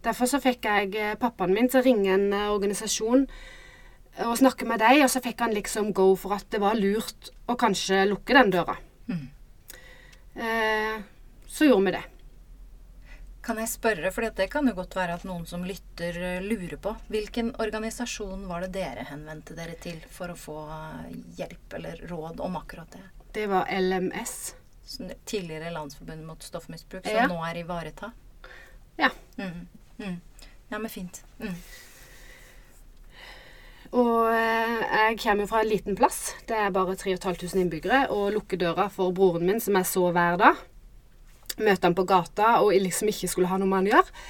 Derfor 0.00 0.30
så 0.30 0.38
fikk 0.40 0.64
jeg 0.64 1.18
pappaen 1.20 1.52
min 1.52 1.66
til 1.68 1.82
å 1.82 1.84
ringe 1.84 2.14
en 2.14 2.30
organisasjon 2.32 3.26
og 4.24 4.38
snakke 4.40 4.64
med 4.64 4.80
dem, 4.80 5.02
og 5.04 5.10
så 5.12 5.20
fikk 5.20 5.42
han 5.44 5.52
liksom 5.52 5.90
go 5.96 6.14
for 6.16 6.38
at 6.38 6.46
det 6.52 6.62
var 6.62 6.78
lurt 6.78 7.28
å 7.50 7.56
kanskje 7.60 8.06
lukke 8.08 8.36
den 8.36 8.54
døra. 8.54 8.78
Mm. 9.10 9.26
Eh, 10.40 10.96
så 11.50 11.68
gjorde 11.68 11.90
vi 11.90 11.94
det. 11.98 12.02
Kan 13.42 13.56
jeg 13.56 13.70
spørre, 13.72 14.10
for 14.12 14.26
det 14.36 14.50
kan 14.52 14.66
jo 14.68 14.74
godt 14.76 14.94
være 14.98 15.14
at 15.16 15.22
noen 15.24 15.46
som 15.48 15.62
lytter, 15.64 16.16
eh, 16.20 16.42
lurer 16.44 16.76
på. 16.76 16.92
Hvilken 17.08 17.54
organisasjon 17.62 18.42
var 18.50 18.66
det 18.66 18.72
dere 18.76 19.06
henvendte 19.08 19.56
dere 19.56 19.78
til 19.80 19.96
for 20.12 20.28
å 20.34 20.36
få 20.36 20.56
eh, 20.68 21.14
hjelp 21.40 21.76
eller 21.78 22.02
råd 22.10 22.40
om 22.44 22.58
akkurat 22.60 22.90
det? 22.92 23.00
Det 23.32 23.46
var 23.48 23.70
LMS. 23.72 24.54
Tidligere 25.24 25.70
Landsforbundet 25.72 26.26
mot 26.26 26.42
stoffmisbruk, 26.42 27.06
som 27.06 27.16
Ja. 27.16 27.26
nå 27.30 27.38
er 27.48 27.62
Ivareta? 27.62 28.12
Ja. 28.98 29.08
Mm. 29.38 29.68
Mm. 29.98 30.20
Ja, 30.68 30.78
men 30.78 30.90
fint. 30.90 31.22
Mm. 31.38 31.54
Og 33.90 34.28
eh, 34.30 34.76
jeg 34.86 35.18
kommer 35.22 35.48
fra 35.50 35.62
en 35.64 35.68
liten 35.70 35.96
plass. 35.98 36.34
Det 36.46 36.54
er 36.54 36.70
bare 36.70 36.94
3500 36.94 37.56
innbyggere. 37.64 38.02
Og 38.14 38.32
lukker 38.36 38.60
døra 38.60 38.88
for 38.92 39.10
broren 39.16 39.46
min, 39.48 39.60
som 39.62 39.74
jeg 39.80 39.88
så 39.90 40.10
hver 40.14 40.36
dag. 40.38 40.60
Møte 41.60 41.86
han 41.86 41.96
på 41.96 42.06
gata 42.08 42.56
og 42.64 42.72
liksom 42.72 43.10
ikke 43.12 43.28
skulle 43.28 43.50
ha 43.50 43.58
noe 43.60 43.68
med 43.68 43.82
han 43.82 43.90
å 43.90 43.94
gjøre. 43.96 44.22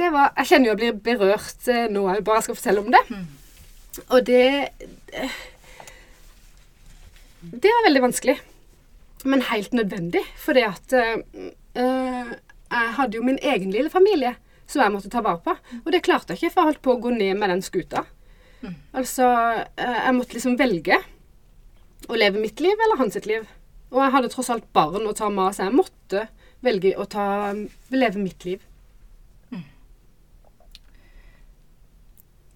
Det 0.00 0.08
var, 0.14 0.30
jeg 0.38 0.48
kjenner 0.48 0.70
jo 0.70 0.72
jeg 0.72 0.80
blir 0.80 1.00
berørt 1.04 1.68
eh, 1.68 1.86
nå 1.92 2.06
jeg 2.08 2.24
bare 2.24 2.44
skal 2.46 2.56
fortelle 2.56 2.84
om 2.84 2.92
det. 2.94 3.02
Mm. 3.10 3.26
Og 4.08 4.26
det 4.26 4.68
eh, 5.12 5.40
Det 7.40 7.72
var 7.72 7.86
veldig 7.88 8.02
vanskelig. 8.02 8.36
Men 9.24 9.42
helt 9.48 9.72
nødvendig. 9.72 10.22
Fordi 10.36 10.64
at 10.68 10.92
eh, 10.92 11.16
eh, 11.74 12.32
jeg 12.70 12.94
hadde 12.96 13.16
jo 13.16 13.26
min 13.26 13.40
egen 13.42 13.72
lille 13.74 13.90
familie 13.90 14.36
som 14.70 14.84
jeg 14.84 14.92
måtte 14.94 15.10
ta 15.10 15.22
vare 15.24 15.42
på. 15.42 15.56
Og 15.82 15.92
det 15.92 16.04
klarte 16.06 16.32
jeg 16.32 16.38
ikke, 16.38 16.54
for 16.54 16.60
jeg 16.60 16.70
holdt 16.70 16.82
på 16.84 16.94
å 16.94 17.00
gå 17.02 17.14
ned 17.16 17.38
med 17.40 17.50
den 17.50 17.62
skuta. 17.64 18.04
Mm. 18.60 18.76
Altså, 18.94 19.26
jeg 19.80 20.14
måtte 20.14 20.36
liksom 20.36 20.58
velge 20.60 21.00
å 22.06 22.18
leve 22.20 22.38
mitt 22.38 22.60
liv 22.62 22.76
eller 22.76 23.00
hans 23.00 23.16
sitt 23.16 23.26
liv. 23.26 23.48
Og 23.90 24.02
jeg 24.04 24.12
hadde 24.14 24.30
tross 24.32 24.50
alt 24.54 24.66
barn 24.76 25.06
å 25.10 25.14
ta 25.16 25.28
med 25.34 25.54
så 25.56 25.66
jeg 25.66 25.74
måtte 25.74 26.26
velge 26.62 26.92
å 27.00 27.06
ta, 27.10 27.24
leve 27.90 28.20
mitt 28.22 28.44
liv. 28.46 28.66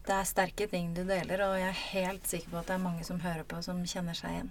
Det 0.05 0.13
er 0.13 0.27
sterke 0.29 0.67
ting 0.69 0.91
du 0.93 1.01
deler, 1.09 1.41
og 1.47 1.55
jeg 1.57 1.71
er 1.71 1.79
helt 1.95 2.27
sikker 2.29 2.51
på 2.53 2.59
at 2.61 2.69
det 2.69 2.75
er 2.75 2.83
mange 2.83 3.05
som 3.09 3.23
hører 3.25 3.47
på, 3.49 3.63
som 3.65 3.79
kjenner 3.89 4.13
seg 4.19 4.35
igjen. 4.35 4.51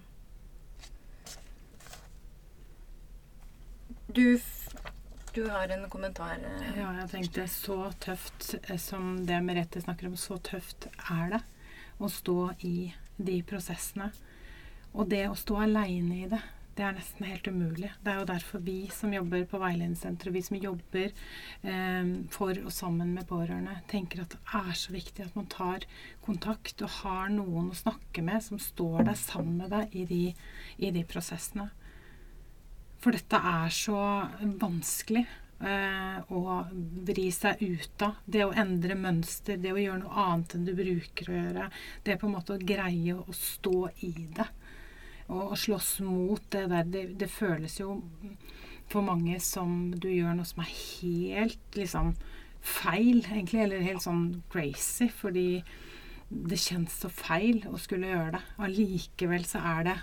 Du, 4.14 4.40
du 5.36 5.44
har 5.50 5.70
en 5.76 5.86
kommentar. 5.94 6.42
eh. 6.42 6.80
Ja, 6.80 6.90
jeg 7.04 7.10
tenkte 7.12 7.46
så 7.54 7.78
tøft 8.02 8.56
eh, 8.64 8.80
som 8.82 9.28
det 9.30 9.38
Merete 9.46 9.82
snakker 9.86 10.10
om, 10.10 10.18
så 10.18 10.40
tøft 10.42 10.90
er 11.06 11.36
det 11.36 11.44
å 12.02 12.10
stå 12.10 12.38
i 12.66 12.90
de 13.22 13.38
prosessene. 13.46 14.10
Og 14.94 15.10
det 15.14 15.28
å 15.30 15.38
stå 15.38 15.62
aleine 15.68 16.18
i 16.26 16.32
det, 16.34 16.42
det 16.78 16.86
er 16.86 16.96
nesten 16.96 17.28
helt 17.30 17.48
umulig. 17.48 17.92
Det 18.02 18.12
er 18.12 18.20
jo 18.20 18.30
derfor 18.30 18.64
vi 18.66 18.78
som 18.94 19.14
jobber 19.14 19.46
på 19.50 19.60
veiledningssenteret, 19.62 20.34
vi 20.34 20.42
som 20.46 20.58
jobber 20.58 21.12
eh, 21.70 22.14
for 22.34 22.58
og 22.64 22.74
sammen 22.74 23.14
med 23.14 23.28
pårørende, 23.30 23.76
tenker 23.92 24.24
at 24.24 24.34
det 24.34 24.42
er 24.58 24.74
så 24.80 24.96
viktig 24.96 25.28
at 25.28 25.38
man 25.38 25.50
tar 25.54 25.86
kontakt 26.26 26.82
og 26.82 26.98
har 27.04 27.30
noen 27.34 27.70
å 27.70 27.78
snakke 27.78 28.26
med 28.26 28.42
som 28.46 28.62
står 28.62 29.06
der 29.12 29.20
sammen 29.20 29.62
med 29.62 29.74
deg 29.76 29.94
i 29.94 30.08
de, 30.10 30.24
i 30.82 30.92
de 30.96 31.06
prosessene. 31.06 31.70
For 33.04 33.14
dette 33.14 33.38
er 33.38 33.74
så 33.76 34.00
vanskelig 34.62 35.26
eh, 35.62 36.20
å 36.34 36.58
vri 37.06 37.28
seg 37.36 37.62
ut 37.62 38.06
av. 38.06 38.20
Det 38.26 38.46
å 38.48 38.54
endre 38.56 38.98
mønster, 38.98 39.60
det 39.60 39.74
å 39.76 39.82
gjøre 39.82 40.02
noe 40.06 40.26
annet 40.26 40.58
enn 40.58 40.68
du 40.68 40.74
bruker 40.78 41.30
å 41.30 41.38
gjøre. 41.38 41.70
Det 42.04 42.18
på 42.18 42.30
en 42.30 42.38
måte 42.38 42.56
å 42.56 42.66
greie 42.74 43.18
å 43.20 43.38
stå 43.38 43.90
i 44.08 44.14
det. 44.38 44.48
Å 45.34 45.58
slåss 45.58 45.96
mot 46.06 46.44
det 46.54 46.68
der. 46.72 46.88
Det, 46.90 47.04
det 47.20 47.30
føles 47.32 47.80
jo 47.80 47.98
for 48.92 49.06
mange 49.06 49.40
som 49.42 49.94
du 49.96 50.10
gjør 50.12 50.36
noe 50.38 50.48
som 50.48 50.62
er 50.64 50.72
helt 50.74 51.78
liksom 51.80 52.14
feil, 52.64 53.24
egentlig. 53.24 53.64
Eller 53.66 53.86
helt 53.86 54.06
sånn 54.06 54.44
crazy. 54.54 55.10
Fordi 55.10 55.64
det 56.34 56.60
kjennes 56.62 56.96
så 57.04 57.12
feil 57.14 57.64
å 57.70 57.80
skulle 57.82 58.12
gjøre 58.12 58.38
det. 58.38 58.44
Allikevel 58.68 59.46
så 59.48 59.62
er 59.74 59.90
det 59.90 59.98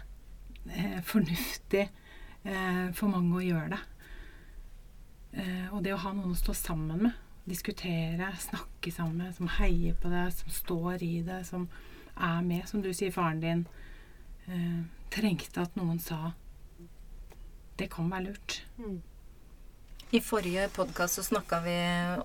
eh, 0.74 1.00
fornuftig 1.06 1.86
eh, 1.86 2.86
for 2.96 3.10
mange 3.12 3.38
å 3.38 3.44
gjøre 3.44 3.72
det. 3.74 3.80
Eh, 5.40 5.66
og 5.70 5.82
det 5.84 5.94
å 5.94 6.02
ha 6.04 6.14
noen 6.14 6.34
å 6.34 6.38
stå 6.38 6.54
sammen 6.58 7.06
med, 7.06 7.18
diskutere, 7.50 8.32
snakke 8.38 8.92
sammen 8.94 9.24
med, 9.24 9.34
som 9.36 9.50
heier 9.58 9.96
på 9.98 10.10
deg, 10.12 10.32
som 10.34 10.54
står 10.54 11.04
i 11.06 11.14
det, 11.26 11.42
som 11.48 11.68
er 12.16 12.42
med, 12.46 12.66
som 12.68 12.82
du 12.82 12.90
sier, 12.94 13.14
faren 13.14 13.42
din 13.42 13.64
eh, 14.50 14.82
trengte 15.10 15.62
at 15.62 15.76
noen 15.78 15.98
sa 16.02 16.32
det 17.80 17.88
kan 17.90 18.10
være 18.12 18.26
lurt. 18.28 18.58
I 20.12 20.18
forrige 20.20 20.66
podkast 20.74 21.16
så 21.16 21.22
snakka 21.24 21.60
vi 21.64 21.76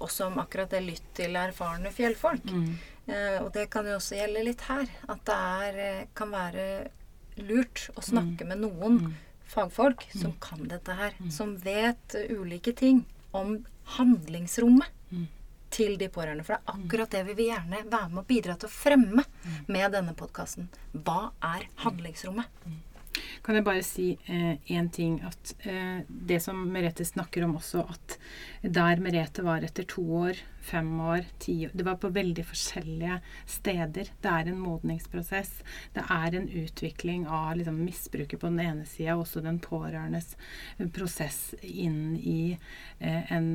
også 0.04 0.26
om 0.28 0.40
akkurat 0.42 0.72
det 0.74 0.82
lytt 0.84 1.06
til 1.16 1.38
erfarne 1.40 1.92
fjellfolk. 1.94 2.44
Mm. 2.52 2.74
Eh, 3.08 3.38
og 3.44 3.52
det 3.54 3.70
kan 3.72 3.86
jo 3.88 3.96
også 4.00 4.18
gjelde 4.18 4.44
litt 4.44 4.62
her. 4.68 4.90
At 5.08 5.22
det 5.30 5.36
er, 5.38 5.78
eh, 5.86 6.08
kan 6.18 6.32
være 6.34 6.90
lurt 7.38 7.90
å 7.96 8.02
snakke 8.04 8.46
med 8.50 8.58
noen 8.66 9.00
Mm. 9.06 9.14
fagfolk 9.46 10.08
som 10.20 10.34
kan 10.42 10.68
dette 10.68 10.92
her. 10.96 11.14
Som 11.30 11.58
vet 11.58 12.16
ulike 12.30 12.76
ting 12.76 13.06
om 13.34 13.66
handlingsrommet 13.98 14.88
Mm. 14.88 15.05
Til 15.76 15.98
de 16.00 16.10
pårørende. 16.12 16.46
For 16.48 16.56
det 16.56 16.62
er 16.62 16.80
akkurat 16.80 17.16
det 17.16 17.24
vi 17.30 17.38
vil 17.38 17.52
gjerne 17.52 17.84
være 17.84 18.10
med 18.14 18.24
å 18.24 18.28
bidra 18.30 18.58
til 18.60 18.70
å 18.70 18.76
fremme 18.76 19.26
med 19.68 19.96
denne 19.96 20.16
podkasten. 20.18 20.70
Hva 20.96 21.32
er 21.44 21.68
handlingsrommet? 21.84 22.64
Kan 23.46 23.56
jeg 23.56 23.66
bare 23.68 23.84
si 23.86 24.08
én 24.28 24.90
ting? 24.92 25.20
At 25.28 25.54
eh, 25.68 26.02
det 26.08 26.42
som 26.44 26.58
Merete 26.72 27.06
snakker 27.08 27.46
om 27.46 27.56
også, 27.60 27.86
at 27.88 28.18
der 28.64 29.02
Merete 29.04 29.46
var 29.46 29.64
etter 29.64 29.88
to 29.88 30.04
år, 30.26 30.40
fem 30.66 30.90
år, 31.02 31.26
ti 31.40 31.56
år 31.68 31.74
Det 31.74 31.86
var 31.86 31.98
på 32.02 32.10
veldig 32.14 32.46
forskjellige 32.50 33.20
steder. 33.50 34.10
Det 34.22 34.32
er 34.32 34.50
en 34.50 34.60
modningsprosess. 34.62 35.52
Det 35.94 36.04
er 36.12 36.38
en 36.38 36.48
utvikling 36.50 37.28
av 37.28 37.56
liksom, 37.60 37.78
misbruket 37.86 38.42
på 38.42 38.52
den 38.52 38.62
ene 38.64 38.86
sida, 38.90 39.16
og 39.16 39.26
også 39.26 39.44
den 39.46 39.60
pårørendes 39.64 40.34
eh, 40.78 40.88
prosess 40.96 41.40
inn 41.62 42.16
i 42.18 42.56
eh, 43.00 43.32
en 43.34 43.50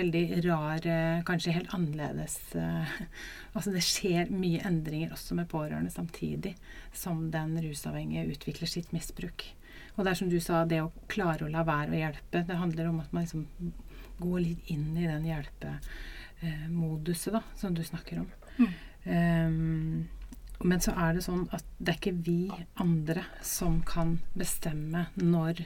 veldig 0.00 0.24
rar, 0.46 0.86
eh, 0.86 1.22
kanskje 1.26 1.56
helt 1.56 1.74
annerledes 1.76 2.38
eh, 2.58 2.98
Altså 3.56 3.72
det 3.74 3.82
skjer 3.82 4.30
mye 4.30 4.62
endringer 4.66 5.14
også 5.14 5.34
med 5.38 5.48
pårørende 5.50 5.90
samtidig 5.90 6.54
som 6.94 7.28
den 7.32 7.56
rusavhengige 7.62 8.28
utvikler 8.30 8.70
sitt 8.70 8.92
misbruk. 8.94 9.48
Og 9.96 10.04
det 10.04 10.12
er 10.12 10.18
som 10.20 10.30
du 10.30 10.38
sa, 10.42 10.62
det 10.64 10.80
å 10.84 10.92
klare 11.10 11.46
å 11.46 11.52
la 11.52 11.64
være 11.66 11.92
å 11.92 11.98
hjelpe. 11.98 12.44
Det 12.46 12.58
handler 12.60 12.90
om 12.90 13.00
at 13.02 13.12
man 13.12 13.26
liksom 13.26 13.72
går 14.20 14.40
litt 14.44 14.62
inn 14.72 14.96
i 14.96 15.08
den 15.08 15.24
hjelpemoduset 15.28 17.32
da, 17.36 17.42
som 17.56 17.74
du 17.76 17.82
snakker 17.86 18.18
om. 18.22 18.28
Um, 19.04 20.08
men 20.60 20.82
så 20.84 20.92
er 20.92 21.16
det 21.16 21.24
sånn 21.24 21.46
at 21.56 21.64
det 21.78 21.94
er 21.94 21.98
ikke 21.98 22.24
vi 22.26 22.40
andre 22.82 23.22
som 23.46 23.78
kan 23.88 24.18
bestemme 24.36 25.06
når 25.16 25.62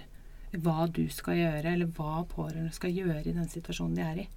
hva 0.63 0.87
du 0.87 1.09
skal 1.11 1.41
gjøre, 1.41 1.73
eller 1.73 1.91
hva 1.97 2.23
pårørende 2.31 2.71
skal 2.75 2.95
gjøre 2.95 3.25
i 3.27 3.35
den 3.35 3.49
situasjonen 3.51 3.97
de 3.99 4.05
er 4.05 4.21
i. 4.23 4.29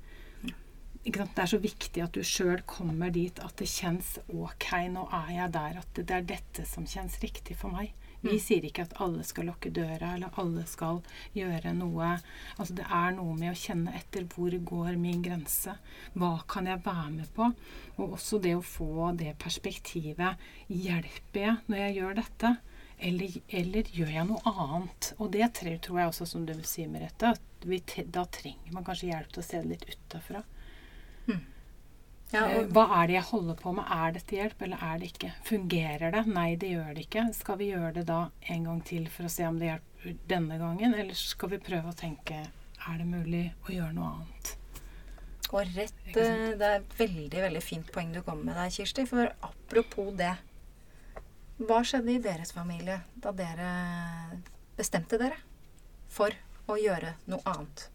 Det 1.08 1.40
er 1.40 1.48
så 1.48 1.60
viktig 1.62 2.02
at 2.04 2.18
du 2.18 2.26
sjøl 2.26 2.64
kommer 2.68 3.14
dit 3.14 3.38
at 3.40 3.54
det 3.62 3.70
kjennes 3.70 4.18
ok, 4.28 4.66
nå 4.92 5.06
er 5.14 5.30
jeg 5.36 5.54
der, 5.54 5.78
at 5.80 5.92
det, 5.96 6.08
det 6.10 6.16
er 6.18 6.26
dette 6.34 6.66
som 6.68 6.90
kjennes 6.90 7.20
riktig 7.22 7.56
for 7.60 7.72
meg. 7.72 7.94
Vi 8.22 8.38
sier 8.42 8.66
ikke 8.66 8.88
at 8.88 8.96
alle 9.04 9.24
skal 9.28 9.48
lukke 9.52 9.70
døra, 9.74 10.16
eller 10.16 10.34
alle 10.42 10.64
skal 10.70 11.02
gjøre 11.38 11.74
noe. 11.78 12.16
Altså 12.58 12.78
Det 12.80 12.88
er 13.00 13.12
noe 13.18 13.36
med 13.38 13.52
å 13.52 13.58
kjenne 13.58 13.94
etter 13.98 14.26
hvor 14.32 14.56
går 14.72 14.98
min 15.02 15.22
grense. 15.26 15.76
Hva 16.18 16.32
kan 16.50 16.70
jeg 16.70 16.84
være 16.86 17.12
med 17.14 17.30
på? 17.36 17.52
Og 17.98 18.18
også 18.18 18.42
det 18.44 18.56
å 18.58 18.66
få 18.66 19.12
det 19.20 19.36
perspektivet. 19.44 20.42
Hjelper 20.68 21.44
jeg 21.44 21.60
når 21.68 21.84
jeg 21.84 21.98
gjør 22.00 22.18
dette? 22.22 22.56
Eller, 22.98 23.36
eller 23.54 23.92
gjør 23.94 24.16
jeg 24.16 24.30
noe 24.32 24.54
annet? 24.56 25.12
Og 25.22 25.30
det 25.36 25.52
tror, 25.60 25.78
tror 25.86 26.02
jeg 26.02 26.14
også, 26.14 26.30
som 26.34 26.48
du 26.48 26.56
sier, 26.66 26.90
Merete, 26.90 27.36
at 27.38 27.68
vi, 27.70 27.82
da 28.10 28.26
trenger 28.26 28.74
man 28.74 28.88
kanskje 28.88 29.12
hjelp 29.12 29.36
til 29.36 29.44
å 29.44 29.46
se 29.46 29.62
det 29.62 29.76
litt 29.76 29.86
utafra. 29.94 30.42
Ja, 32.34 32.44
Eh, 32.48 32.58
og 32.60 32.74
Hva 32.76 32.84
er 33.02 33.08
det 33.08 33.16
jeg 33.16 33.28
holder 33.30 33.56
på 33.56 33.72
med? 33.78 33.86
Er 33.90 34.12
dette 34.18 34.36
hjelp, 34.36 34.62
eller 34.62 34.84
er 34.84 35.00
det 35.00 35.12
ikke? 35.14 35.32
Fungerer 35.48 36.12
det? 36.12 36.26
Nei, 36.28 36.56
det 36.60 36.70
gjør 36.74 36.94
det 36.96 37.06
ikke. 37.08 37.34
Skal 37.34 37.58
vi 37.62 37.72
gjøre 37.72 37.94
det 37.94 38.06
da 38.10 38.30
en 38.52 38.64
gang 38.68 38.82
til 38.84 39.08
for 39.08 39.30
å 39.30 39.32
se 39.32 39.48
om 39.48 39.60
det 39.60 39.70
hjelper 39.72 40.18
denne 40.28 40.58
gangen? 40.60 40.94
Eller 40.94 41.16
skal 41.16 41.50
vi 41.56 41.58
prøve 41.64 41.94
å 41.94 41.98
tenke 41.98 42.42
er 42.88 42.98
det 43.00 43.08
mulig 43.08 43.44
å 43.68 43.74
gjøre 43.74 43.94
noe 43.96 44.12
annet? 44.18 44.54
Og 45.56 45.64
rett 45.78 46.08
eh, 46.12 46.54
Det 46.60 46.68
er 46.68 46.76
et 46.82 47.00
veldig, 47.00 47.42
veldig 47.48 47.64
fint 47.64 47.92
poeng 47.96 48.12
du 48.12 48.22
kommer 48.22 48.50
med 48.52 48.60
der, 48.60 48.72
Kirsti. 48.76 49.08
For 49.08 49.32
apropos 49.48 50.12
det. 50.20 50.34
Hva 51.58 51.80
skjedde 51.88 52.14
i 52.14 52.22
deres 52.22 52.52
familie 52.54 53.00
da 53.16 53.32
dere 53.34 53.70
bestemte 54.78 55.18
dere 55.18 55.40
for 56.12 56.36
å 56.68 56.76
gjøre 56.78 57.16
noe 57.32 57.42
annet? 57.50 57.88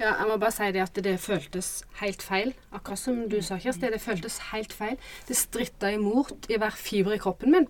Ja, 0.00 0.16
jeg 0.18 0.26
må 0.26 0.36
bare 0.40 0.54
si 0.54 0.68
det 0.74 0.82
at 0.82 0.96
det 1.04 1.14
føltes 1.22 1.84
helt 2.00 2.24
feil. 2.26 2.54
Akkurat 2.74 2.98
som 2.98 3.20
du 3.30 3.36
sa, 3.44 3.58
Kjersti. 3.60 3.90
Det 3.92 4.00
føltes 4.02 4.38
helt 4.50 4.72
feil. 4.74 4.96
Det 5.28 5.36
stritta 5.38 5.92
imot 5.94 6.48
i 6.50 6.58
hver 6.58 6.74
fiber 6.74 7.14
i 7.14 7.20
kroppen 7.22 7.54
min. 7.54 7.68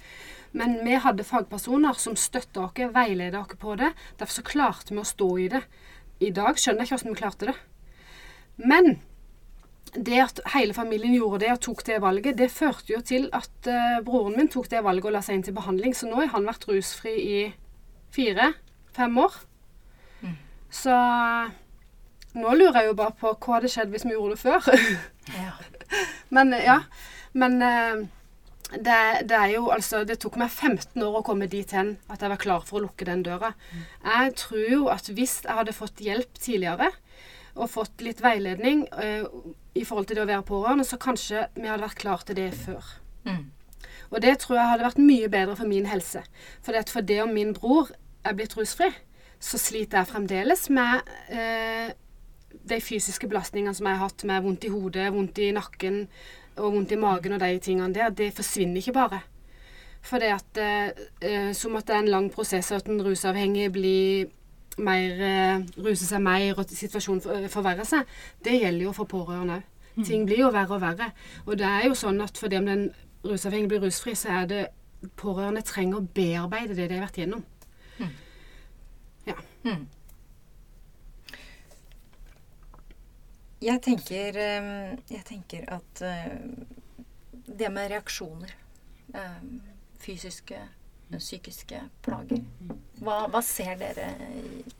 Men 0.56 0.78
vi 0.84 0.96
hadde 1.00 1.26
fagpersoner 1.28 1.98
som 2.00 2.16
støtta 2.16 2.68
oss, 2.68 2.80
veileda 2.94 3.42
oss 3.42 3.58
på 3.60 3.76
det. 3.80 3.92
Derfor 4.20 4.38
så 4.38 4.46
klarte 4.48 4.94
vi 4.94 5.02
å 5.02 5.08
stå 5.08 5.30
i 5.44 5.48
det. 5.52 5.62
I 6.22 6.30
dag 6.32 6.60
skjønner 6.60 6.86
jeg 6.86 6.92
ikke 6.92 7.00
hvordan 7.00 7.14
vi 7.16 7.20
klarte 7.20 7.50
det. 7.50 7.56
Men 8.62 8.92
det 9.92 10.20
at 10.24 10.40
hele 10.54 10.72
familien 10.76 11.16
gjorde 11.18 11.42
det 11.44 11.52
og 11.52 11.62
tok 11.66 11.82
det 11.84 12.00
valget, 12.00 12.38
det 12.38 12.52
førte 12.52 12.94
jo 12.94 13.00
til 13.04 13.26
at 13.36 13.68
uh, 13.68 14.00
broren 14.04 14.38
min 14.38 14.48
tok 14.48 14.70
det 14.72 14.80
valget 14.84 15.10
og 15.10 15.16
la 15.16 15.20
seg 15.24 15.36
inn 15.36 15.44
til 15.48 15.56
behandling. 15.56 15.96
Så 15.96 16.08
nå 16.08 16.20
har 16.20 16.32
han 16.32 16.48
vært 16.48 16.68
rusfri 16.70 17.16
i 17.20 17.40
fire-fem 18.12 19.18
år. 19.20 19.36
Mm. 20.22 20.38
Så 20.72 20.96
nå 22.38 22.54
lurer 22.56 22.80
jeg 22.80 22.90
jo 22.90 22.98
bare 22.98 23.16
på 23.20 23.34
hva 23.34 23.58
hadde 23.58 23.70
skjedd 23.72 23.92
hvis 23.92 24.06
vi 24.08 24.16
gjorde 24.16 24.36
det 24.36 24.42
før. 24.42 24.72
Ja. 25.32 25.52
Men 26.34 26.50
eh, 26.56 26.64
ja. 26.66 26.80
Men 27.38 27.60
eh, 27.62 28.00
det, 28.72 28.96
det 29.30 29.36
er 29.36 29.52
jo 29.52 29.68
altså 29.70 30.00
Det 30.08 30.16
tok 30.18 30.34
meg 30.40 30.50
15 30.50 30.98
år 31.04 31.18
å 31.20 31.22
komme 31.22 31.46
dit 31.46 31.70
hen 31.76 31.92
at 32.10 32.24
jeg 32.24 32.32
var 32.32 32.40
klar 32.42 32.64
for 32.66 32.80
å 32.80 32.82
lukke 32.88 33.06
den 33.06 33.22
døra. 33.22 33.52
Jeg 34.02 34.34
tror 34.40 34.64
jo 34.66 34.88
at 34.90 35.12
hvis 35.12 35.36
jeg 35.44 35.54
hadde 35.60 35.76
fått 35.76 36.02
hjelp 36.02 36.40
tidligere, 36.40 36.90
og 37.52 37.70
fått 37.70 38.02
litt 38.04 38.22
veiledning 38.24 38.86
uh, 38.96 39.26
i 39.76 39.84
forhold 39.84 40.08
til 40.08 40.18
det 40.18 40.24
å 40.24 40.30
være 40.30 40.46
pårørende, 40.48 40.86
så 40.88 40.98
kanskje 41.00 41.46
vi 41.56 41.68
hadde 41.68 41.84
vært 41.84 42.00
klar 42.00 42.24
til 42.26 42.38
det 42.38 42.48
før. 42.56 42.86
Mm. 43.28 43.50
Og 44.12 44.20
det 44.24 44.38
tror 44.42 44.58
jeg 44.58 44.70
hadde 44.70 44.86
vært 44.86 45.00
mye 45.00 45.30
bedre 45.32 45.56
for 45.58 45.68
min 45.68 45.88
helse. 45.88 46.22
For 46.64 46.72
det 46.72 46.86
at 46.86 46.92
for 46.92 47.04
det 47.04 47.20
om 47.24 47.32
min 47.32 47.54
bror 47.56 47.92
er 48.24 48.36
blitt 48.36 48.56
rusfri, 48.56 48.90
så 49.42 49.58
sliter 49.58 50.00
jeg 50.00 50.10
fremdeles 50.12 50.68
med 50.72 51.08
eh, 51.32 51.92
de 52.68 52.78
fysiske 52.80 53.28
belastningene 53.28 53.74
som 53.74 53.88
jeg 53.88 53.98
har 53.98 54.08
hatt 54.08 54.24
med 54.28 54.44
vondt 54.44 54.64
i 54.66 54.72
hodet, 54.72 55.10
vondt 55.14 55.38
i 55.42 55.52
nakken 55.54 56.06
og 56.56 56.74
vondt 56.74 56.92
i 56.92 57.00
magen 57.00 57.36
og 57.36 57.40
de 57.40 57.58
tingene 57.62 57.94
der. 57.94 58.10
Det 58.10 58.32
forsvinner 58.36 58.82
ikke 58.82 58.96
bare. 58.96 59.22
For 60.02 60.18
det 60.18 60.32
at 60.34 60.58
eh, 60.58 61.02
eh, 61.22 61.50
som 61.54 61.76
at 61.78 61.86
det 61.86 61.94
er 61.94 62.02
en 62.02 62.10
lang 62.10 62.30
prosess, 62.32 62.72
og 62.72 62.82
at 62.82 62.88
en 62.90 63.02
rusavhengig 63.04 63.70
blir 63.72 64.30
mer, 64.82 65.22
eh, 65.22 65.62
ruser 65.78 66.08
seg 66.08 66.24
mer, 66.24 66.58
og 66.58 66.66
situasjonen 66.68 67.48
forverrer 67.52 67.86
seg, 67.86 68.08
det 68.44 68.58
gjelder 68.58 68.88
jo 68.88 68.96
for 68.96 69.10
pårørende 69.10 69.60
òg. 69.60 69.68
Ting 70.06 70.24
blir 70.24 70.38
jo 70.40 70.48
verre 70.50 70.72
og 70.72 70.80
verre. 70.80 71.10
Og 71.44 71.58
det 71.60 71.66
er 71.68 71.82
jo 71.84 71.94
sånn 71.94 72.22
at 72.24 72.38
fordi 72.40 72.56
om 72.56 72.66
den 72.66 72.86
rusavhengige 73.28 73.74
blir 73.74 73.82
rusfri, 73.84 74.14
så 74.16 74.40
er 74.40 74.46
det 74.48 74.62
pårørende 75.20 75.60
trenger 75.68 76.00
å 76.00 76.06
bearbeide 76.16 76.74
det 76.74 76.88
de 76.88 76.96
har 76.96 77.04
vært 77.04 77.20
gjennom. 77.20 77.44
ja 79.26 79.36
Mm. 79.62 79.86
Jeg 83.62 83.82
tenker, 83.84 84.36
eh, 84.42 84.94
jeg 85.12 85.24
tenker 85.28 85.66
at 85.70 86.02
eh, 86.02 86.38
det 87.46 87.70
med 87.70 87.92
reaksjoner 87.92 88.50
eh, 89.14 89.42
Fysiske, 90.02 90.58
psykiske 91.12 91.78
plager. 92.02 92.40
Hva, 93.02 93.28
hva 93.30 93.42
ser 93.44 93.76
dere 93.78 94.08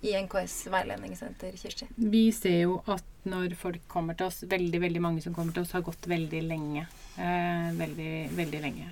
i 0.03 0.17
NKS 0.19 0.57
veiledningssenter, 0.73 1.55
Kirsti? 1.61 1.87
Vi 1.95 2.25
ser 2.35 2.65
jo 2.65 2.81
at 2.91 3.07
når 3.29 3.55
folk 3.61 3.85
kommer 3.91 4.19
til 4.19 4.27
oss, 4.27 4.41
veldig 4.51 4.81
veldig 4.83 5.03
mange 5.05 5.23
som 5.23 5.35
kommer 5.37 5.55
til 5.55 5.63
oss, 5.63 5.75
har 5.77 5.85
gått 5.87 6.09
veldig 6.11 6.43
lenge. 6.49 6.89
Eh, 7.23 7.71
veldig, 7.79 8.13
veldig 8.35 8.65
lenge. 8.65 8.91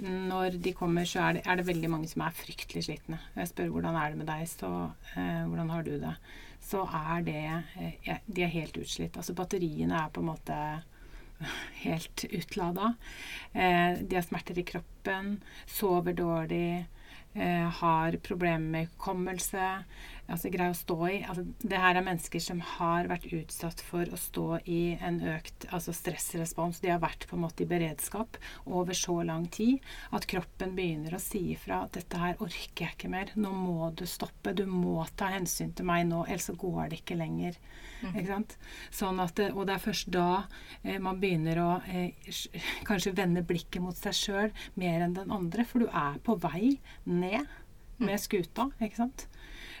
Når 0.00 0.56
de 0.64 0.72
kommer, 0.76 1.04
så 1.08 1.26
er 1.26 1.38
det, 1.38 1.44
er 1.44 1.60
det 1.60 1.68
veldig 1.68 1.92
mange 1.92 2.08
som 2.08 2.24
er 2.24 2.36
fryktelig 2.36 2.86
slitne. 2.88 3.20
Jeg 3.36 3.52
spør 3.52 3.72
hvordan 3.74 4.00
er 4.00 4.12
det 4.12 4.20
med 4.22 4.30
deg, 4.32 4.48
så 4.48 4.72
eh, 5.16 5.44
hvordan 5.44 5.72
har 5.76 5.84
du 5.84 5.96
det? 6.00 6.16
Så 6.66 6.82
er 6.82 7.22
det 7.26 7.44
eh, 7.78 8.18
De 8.26 8.42
er 8.42 8.52
helt 8.52 8.76
utslitt. 8.80 9.16
Altså 9.16 9.36
batteriene 9.38 10.00
er 10.00 10.12
på 10.12 10.22
en 10.22 10.30
måte 10.32 10.58
helt 11.84 12.24
utlada. 12.30 12.94
Eh, 13.52 14.02
de 14.02 14.18
har 14.18 14.26
smerter 14.26 14.58
i 14.58 14.66
kroppen, 14.66 15.36
sover 15.66 16.16
dårlig, 16.18 16.86
eh, 17.34 17.68
har 17.80 18.18
problemer 18.24 18.70
med 18.70 18.92
hukommelse. 18.92 19.70
Altså 20.26 20.50
greier 20.50 20.74
å 20.74 20.76
stå 20.76 20.96
i 21.06 21.18
altså, 21.22 21.44
Det 21.62 21.78
her 21.78 21.94
er 21.94 22.02
mennesker 22.02 22.42
som 22.42 22.58
har 22.58 23.06
vært 23.06 23.28
utsatt 23.30 23.82
for 23.86 24.10
å 24.10 24.18
stå 24.18 24.46
i 24.66 24.96
en 24.98 25.20
økt 25.36 25.68
altså 25.70 25.94
stressrespons. 25.94 26.80
De 26.82 26.90
har 26.90 27.02
vært 27.02 27.28
på 27.30 27.36
en 27.36 27.44
måte 27.44 27.62
i 27.62 27.70
beredskap 27.70 28.38
over 28.66 28.96
så 28.98 29.20
lang 29.26 29.46
tid 29.54 29.84
at 30.16 30.26
kroppen 30.30 30.74
begynner 30.78 31.14
å 31.14 31.22
si 31.22 31.44
ifra 31.54 31.84
at 31.84 31.94
dette 32.00 32.18
her 32.18 32.42
orker 32.42 32.88
jeg 32.88 32.98
ikke 32.98 33.12
mer. 33.12 33.30
Nå 33.38 33.52
må 33.54 33.92
du 33.94 34.02
stoppe. 34.10 34.54
Du 34.56 34.64
må 34.66 35.04
ta 35.14 35.30
hensyn 35.36 35.70
til 35.76 35.86
meg 35.86 36.08
nå, 36.10 36.24
ellers 36.26 36.50
så 36.50 36.56
går 36.58 36.90
det 36.90 37.02
ikke 37.04 37.20
lenger. 37.20 37.60
Ikke 38.10 38.26
sant? 38.28 38.56
Sånn 38.94 39.20
at, 39.22 39.40
og 39.52 39.62
det 39.68 39.76
er 39.76 39.82
først 39.82 40.10
da 40.14 40.28
eh, 40.82 40.98
man 41.02 41.20
begynner 41.22 41.60
å 41.62 41.70
eh, 41.88 42.18
kanskje 42.86 43.14
vende 43.16 43.44
blikket 43.46 43.82
mot 43.82 43.96
seg 43.96 44.16
sjøl 44.16 44.52
mer 44.80 45.06
enn 45.06 45.16
den 45.16 45.32
andre, 45.32 45.64
for 45.68 45.84
du 45.84 45.88
er 45.90 46.18
på 46.26 46.36
vei 46.42 46.76
ned 47.06 47.46
med 48.02 48.20
skuta, 48.20 48.68
ikke 48.82 49.00
sant? 49.00 49.26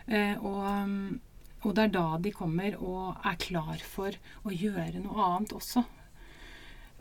Eh, 0.06 0.34
og, 0.38 0.62
um, 0.62 1.20
og 1.66 1.74
det 1.76 1.86
er 1.88 1.94
da 1.96 2.06
de 2.22 2.32
kommer 2.34 2.78
og 2.78 3.26
er 3.26 3.38
klar 3.42 3.82
for 3.82 4.16
å 4.46 4.54
gjøre 4.54 5.02
noe 5.02 5.28
annet 5.28 5.54
også. 5.56 5.82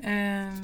Eh, 0.03 0.61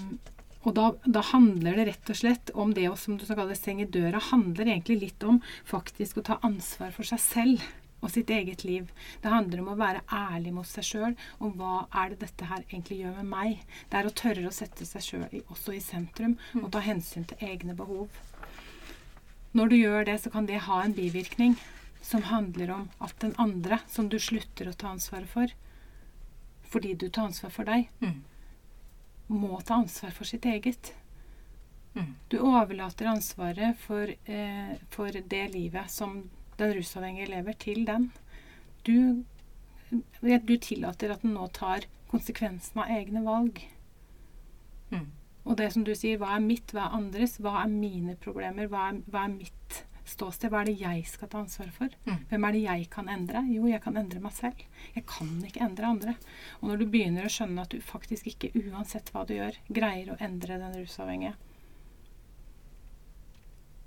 og 0.61 0.73
da, 0.77 0.87
da 1.09 1.23
handler 1.31 1.79
det 1.79 1.87
rett 1.89 2.09
og 2.13 2.17
slett 2.19 2.51
om 2.53 2.73
det 2.77 2.85
å, 2.91 2.97
som 2.99 3.17
du 3.17 3.25
skal 3.25 3.39
kalle 3.39 3.55
det, 3.55 3.61
stenge 3.61 3.89
døra, 3.89 4.21
handler 4.31 4.69
egentlig 4.69 4.99
litt 5.07 5.23
om 5.25 5.39
faktisk 5.65 6.19
å 6.21 6.25
ta 6.27 6.37
ansvar 6.45 6.93
for 6.93 7.07
seg 7.07 7.21
selv 7.23 7.69
og 8.01 8.09
sitt 8.13 8.29
eget 8.33 8.63
liv. 8.65 8.89
Det 9.21 9.29
handler 9.29 9.61
om 9.61 9.71
å 9.73 9.77
være 9.79 10.03
ærlig 10.13 10.53
mot 10.55 10.67
seg 10.67 10.85
sjøl 10.85 11.15
om 11.39 11.53
hva 11.57 11.85
er 12.01 12.13
det 12.13 12.21
dette 12.25 12.49
her 12.49 12.63
egentlig 12.67 13.01
gjør 13.01 13.19
med 13.21 13.29
meg. 13.33 13.65
Det 13.89 13.99
er 13.99 14.09
å 14.09 14.15
tørre 14.23 14.49
å 14.49 14.53
sette 14.55 14.87
seg 14.89 15.05
sjøl 15.05 15.25
også 15.43 15.77
i 15.77 15.83
sentrum 15.83 16.37
og 16.61 16.71
ta 16.73 16.81
hensyn 16.85 17.27
til 17.29 17.45
egne 17.51 17.77
behov. 17.77 18.09
Når 19.53 19.69
du 19.69 19.75
gjør 19.75 20.05
det, 20.07 20.17
så 20.23 20.31
kan 20.31 20.45
det 20.47 20.61
ha 20.67 20.81
en 20.83 20.93
bivirkning 20.95 21.57
som 22.01 22.23
handler 22.23 22.71
om 22.71 22.89
at 23.03 23.17
den 23.19 23.35
andre, 23.37 23.81
som 23.87 24.07
du 24.09 24.17
slutter 24.19 24.69
å 24.71 24.73
ta 24.73 24.93
ansvaret 24.93 25.29
for, 25.29 25.51
fordi 26.71 26.93
du 26.95 27.09
tar 27.09 27.27
ansvar 27.29 27.51
for 27.51 27.67
deg, 27.67 27.89
Mm. 28.01 28.21
må 29.29 29.61
ta 29.63 29.75
ansvar 29.75 30.11
for 30.11 30.25
sitt 30.25 30.45
eget. 30.45 30.93
Mm. 31.95 32.15
Du 32.29 32.37
overlater 32.39 33.05
ansvaret 33.07 33.77
for, 33.77 34.07
eh, 34.25 34.77
for 34.89 35.11
det 35.11 35.51
livet 35.53 35.89
som 35.91 36.29
den 36.57 36.73
rusavhengige 36.73 37.29
lever, 37.29 37.53
til 37.53 37.85
den. 37.85 38.11
Du, 38.83 39.23
du 39.91 40.57
tillater 40.57 41.11
at 41.11 41.21
den 41.21 41.33
nå 41.33 41.47
tar 41.51 41.81
konsekvensen 42.09 42.77
av 42.81 42.87
egne 42.89 43.23
valg. 43.23 43.61
Mm. 44.91 45.11
Og 45.43 45.57
det 45.57 45.71
som 45.73 45.85
du 45.85 45.93
sier, 45.97 46.19
hva 46.21 46.35
er 46.35 46.43
mitt, 46.43 46.73
hva 46.75 46.87
er 46.87 46.99
andres, 46.99 47.39
hva 47.41 47.63
er 47.63 47.71
mine 47.71 48.17
problemer, 48.21 48.69
hva 48.69 48.89
er, 48.91 49.01
hva 49.09 49.25
er 49.25 49.33
mitt 49.33 49.81
ståsted, 50.11 50.51
hva 50.51 50.61
er 50.61 50.71
det 50.71 50.79
jeg 50.81 51.05
skal 51.09 51.29
ta 51.31 51.41
ansvar 51.41 51.69
for? 51.75 51.93
Mm. 52.05 52.17
Hvem 52.29 52.47
er 52.47 52.55
det 52.55 52.63
jeg 52.63 52.87
kan 52.93 53.09
endre? 53.11 53.43
Jo, 53.49 53.67
jeg 53.69 53.81
kan 53.83 53.97
endre 53.99 54.21
meg 54.23 54.33
selv. 54.37 54.65
Jeg 54.95 55.05
kan 55.09 55.31
ikke 55.47 55.63
endre 55.65 55.93
andre. 55.93 56.17
Og 56.59 56.71
når 56.71 56.81
du 56.81 56.89
begynner 56.93 57.27
å 57.27 57.31
skjønne 57.31 57.63
at 57.65 57.73
du 57.73 57.79
faktisk 57.85 58.27
ikke, 58.33 58.51
uansett 58.67 59.13
hva 59.13 59.23
du 59.27 59.35
gjør, 59.37 59.57
greier 59.71 60.13
å 60.13 60.19
endre 60.21 60.59
den 60.61 60.77
rusavhengige, 60.81 61.37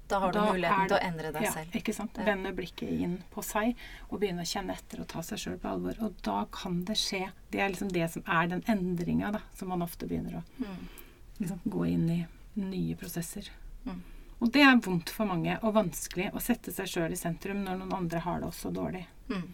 Da 0.06 0.18
har 0.20 0.32
du 0.32 0.38
Da 0.38 0.52
muligheten 0.52 0.88
til 0.90 0.96
å 0.98 1.04
endre 1.06 1.30
deg 1.32 1.46
ja, 1.46 1.50
selv. 1.54 1.76
Ikke 1.78 1.92
sant? 1.96 2.18
Ja. 2.20 2.26
Vende 2.26 2.50
blikket 2.52 2.90
inn 2.92 3.14
på 3.32 3.40
seg 3.42 3.72
og 4.10 4.18
begynne 4.20 4.44
å 4.44 4.50
kjenne 4.50 4.74
etter 4.76 5.00
og 5.00 5.08
ta 5.08 5.22
seg 5.24 5.40
sjøl 5.40 5.56
på 5.62 5.70
alvor. 5.70 5.96
Og 6.04 6.18
da 6.26 6.42
kan 6.52 6.82
det 6.84 6.98
skje. 7.00 7.22
Det 7.50 7.62
er 7.64 7.72
liksom 7.72 7.88
det 7.94 8.10
som 8.12 8.26
er 8.28 8.50
den 8.52 8.60
endringa, 8.68 9.32
som 9.56 9.72
man 9.72 9.82
ofte 9.86 10.06
begynner 10.10 10.42
å 10.42 10.44
Mm. 10.60 10.84
Liksom, 11.38 11.60
gå 11.64 11.86
inn 11.86 12.08
i 12.10 12.20
nye 12.60 12.96
prosesser. 12.96 13.50
Mm. 13.84 14.00
Og 14.42 14.50
det 14.52 14.64
er 14.64 14.80
vondt 14.84 15.12
for 15.14 15.30
mange 15.30 15.56
og 15.62 15.76
vanskelig 15.76 16.30
å 16.34 16.42
sette 16.42 16.72
seg 16.74 16.90
sjøl 16.90 17.14
i 17.14 17.18
sentrum 17.18 17.62
når 17.64 17.78
noen 17.80 17.94
andre 18.02 18.22
har 18.24 18.42
det 18.42 18.50
også 18.50 18.72
dårlig. 18.74 19.04
Mm. 19.30 19.46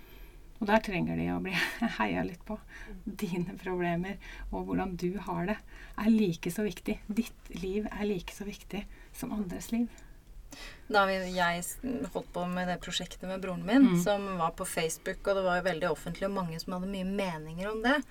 Og 0.60 0.68
der 0.68 0.82
trenger 0.84 1.16
de 1.16 1.28
å 1.32 1.40
bli 1.40 1.54
heia 1.98 2.24
litt 2.26 2.42
på. 2.48 2.58
Dine 3.04 3.56
problemer 3.60 4.18
og 4.50 4.68
hvordan 4.68 4.96
du 5.00 5.14
har 5.28 5.46
det, 5.48 5.56
er 5.96 6.12
like 6.12 6.52
så 6.52 6.66
viktig. 6.66 6.98
Ditt 7.08 7.52
liv 7.62 7.88
er 7.90 8.08
like 8.08 8.34
så 8.34 8.48
viktig 8.48 8.84
som 9.16 9.32
andres 9.36 9.70
liv. 9.72 9.88
Da 10.90 11.04
jeg 11.06 11.62
holdt 12.12 12.32
på 12.34 12.42
med 12.50 12.66
det 12.66 12.80
prosjektet 12.82 13.22
med 13.28 13.40
broren 13.40 13.62
min, 13.64 13.84
Mm. 13.92 14.02
som 14.02 14.24
var 14.38 14.50
på 14.58 14.66
Facebook, 14.66 15.20
og 15.28 15.36
det 15.36 15.44
var 15.44 15.62
veldig 15.62 15.88
offentlig, 15.90 16.24
og 16.26 16.32
mange 16.34 16.58
som 16.60 16.72
hadde 16.74 16.88
mye 16.90 17.04
meninger 17.06 17.70
om 17.70 17.82
det, 17.82 18.02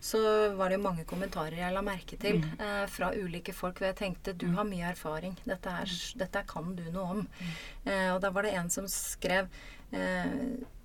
så 0.00 0.54
var 0.56 0.68
det 0.70 0.78
mange 0.80 1.04
kommentarer 1.04 1.56
jeg 1.58 1.72
la 1.74 1.80
merke 1.82 2.16
til 2.16 2.38
Mm. 2.40 2.60
eh, 2.60 2.86
fra 2.86 3.10
ulike 3.12 3.52
folk. 3.52 3.80
Og 3.82 3.88
jeg 3.88 3.96
tenkte 3.96 4.36
du 4.38 4.46
har 4.54 4.62
mye 4.64 4.92
erfaring. 4.92 5.36
Dette, 5.44 5.66
er, 5.68 5.84
Mm. 5.86 6.18
dette 6.18 6.46
kan 6.46 6.76
du 6.76 6.84
noe 6.92 7.10
om. 7.10 7.28
Eh, 7.84 8.14
og 8.14 8.20
da 8.20 8.30
var 8.30 8.42
det 8.42 8.54
en 8.54 8.70
som 8.70 8.84
skrev 8.86 9.48
eh, 9.92 10.24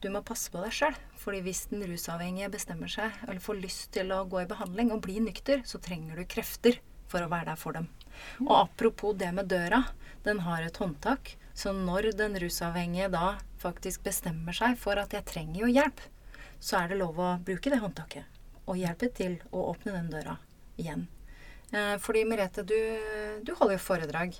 du 0.01 0.09
må 0.09 0.23
passe 0.23 0.49
på 0.49 0.61
deg 0.63 0.71
sjøl. 0.71 0.95
Fordi 1.19 1.41
hvis 1.43 1.69
den 1.69 1.81
rusavhengige 1.83 2.49
bestemmer 2.49 2.89
seg, 2.89 3.11
eller 3.27 3.39
får 3.39 3.61
lyst 3.61 3.91
til 3.91 4.07
å 4.09 4.27
gå 4.27 4.41
i 4.41 4.45
behandling 4.45 4.91
og 4.91 5.01
bli 5.01 5.19
nykter, 5.19 5.61
så 5.65 5.77
trenger 5.79 6.15
du 6.15 6.23
krefter 6.25 6.79
for 7.07 7.19
å 7.19 7.29
være 7.29 7.45
der 7.45 7.55
for 7.57 7.73
dem. 7.73 7.89
Og 8.41 8.67
apropos 8.69 9.13
det 9.17 9.33
med 9.33 9.47
døra. 9.49 9.85
Den 10.23 10.43
har 10.45 10.63
et 10.63 10.77
håndtak. 10.77 11.35
Så 11.53 11.73
når 11.75 12.11
den 12.17 12.37
rusavhengige 12.41 13.11
da 13.13 13.35
faktisk 13.61 14.03
bestemmer 14.07 14.55
seg 14.57 14.77
for 14.81 14.97
at 14.97 15.13
jeg 15.13 15.27
trenger 15.29 15.65
jo 15.65 15.71
hjelp, 15.71 15.99
så 16.63 16.79
er 16.79 16.91
det 16.91 17.01
lov 17.01 17.19
å 17.19 17.33
bruke 17.45 17.69
det 17.69 17.81
håndtaket. 17.83 18.39
Og 18.65 18.79
hjelpe 18.79 19.11
til 19.13 19.37
å 19.51 19.67
åpne 19.73 19.93
den 19.97 20.09
døra 20.13 20.37
igjen. 20.79 21.05
Eh, 21.73 21.97
fordi 22.01 22.23
Merete, 22.25 22.63
du, 22.63 22.77
du 23.43 23.53
holder 23.59 23.77
jo 23.77 23.83
foredrag. 23.83 24.39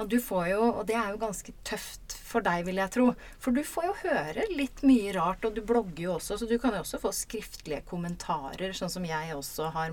Og 0.00 0.08
du 0.08 0.16
får 0.24 0.46
jo, 0.54 0.62
og 0.70 0.86
det 0.88 0.96
er 0.96 1.10
jo 1.12 1.20
ganske 1.20 1.52
tøft 1.68 2.14
for 2.16 2.44
deg, 2.44 2.64
vil 2.66 2.80
jeg 2.80 2.92
tro. 2.94 3.10
For 3.42 3.54
du 3.54 3.60
får 3.66 3.88
jo 3.88 3.98
høre 4.06 4.46
litt 4.54 4.80
mye 4.88 5.12
rart, 5.16 5.44
og 5.44 5.56
du 5.56 5.60
blogger 5.68 6.06
jo 6.06 6.14
også, 6.16 6.38
så 6.40 6.48
du 6.48 6.56
kan 6.62 6.72
jo 6.74 6.80
også 6.80 7.00
få 7.02 7.12
skriftlige 7.14 7.84
kommentarer, 7.90 8.72
sånn 8.76 8.92
som 8.92 9.04
jeg 9.06 9.36
også 9.36 9.68
har 9.76 9.92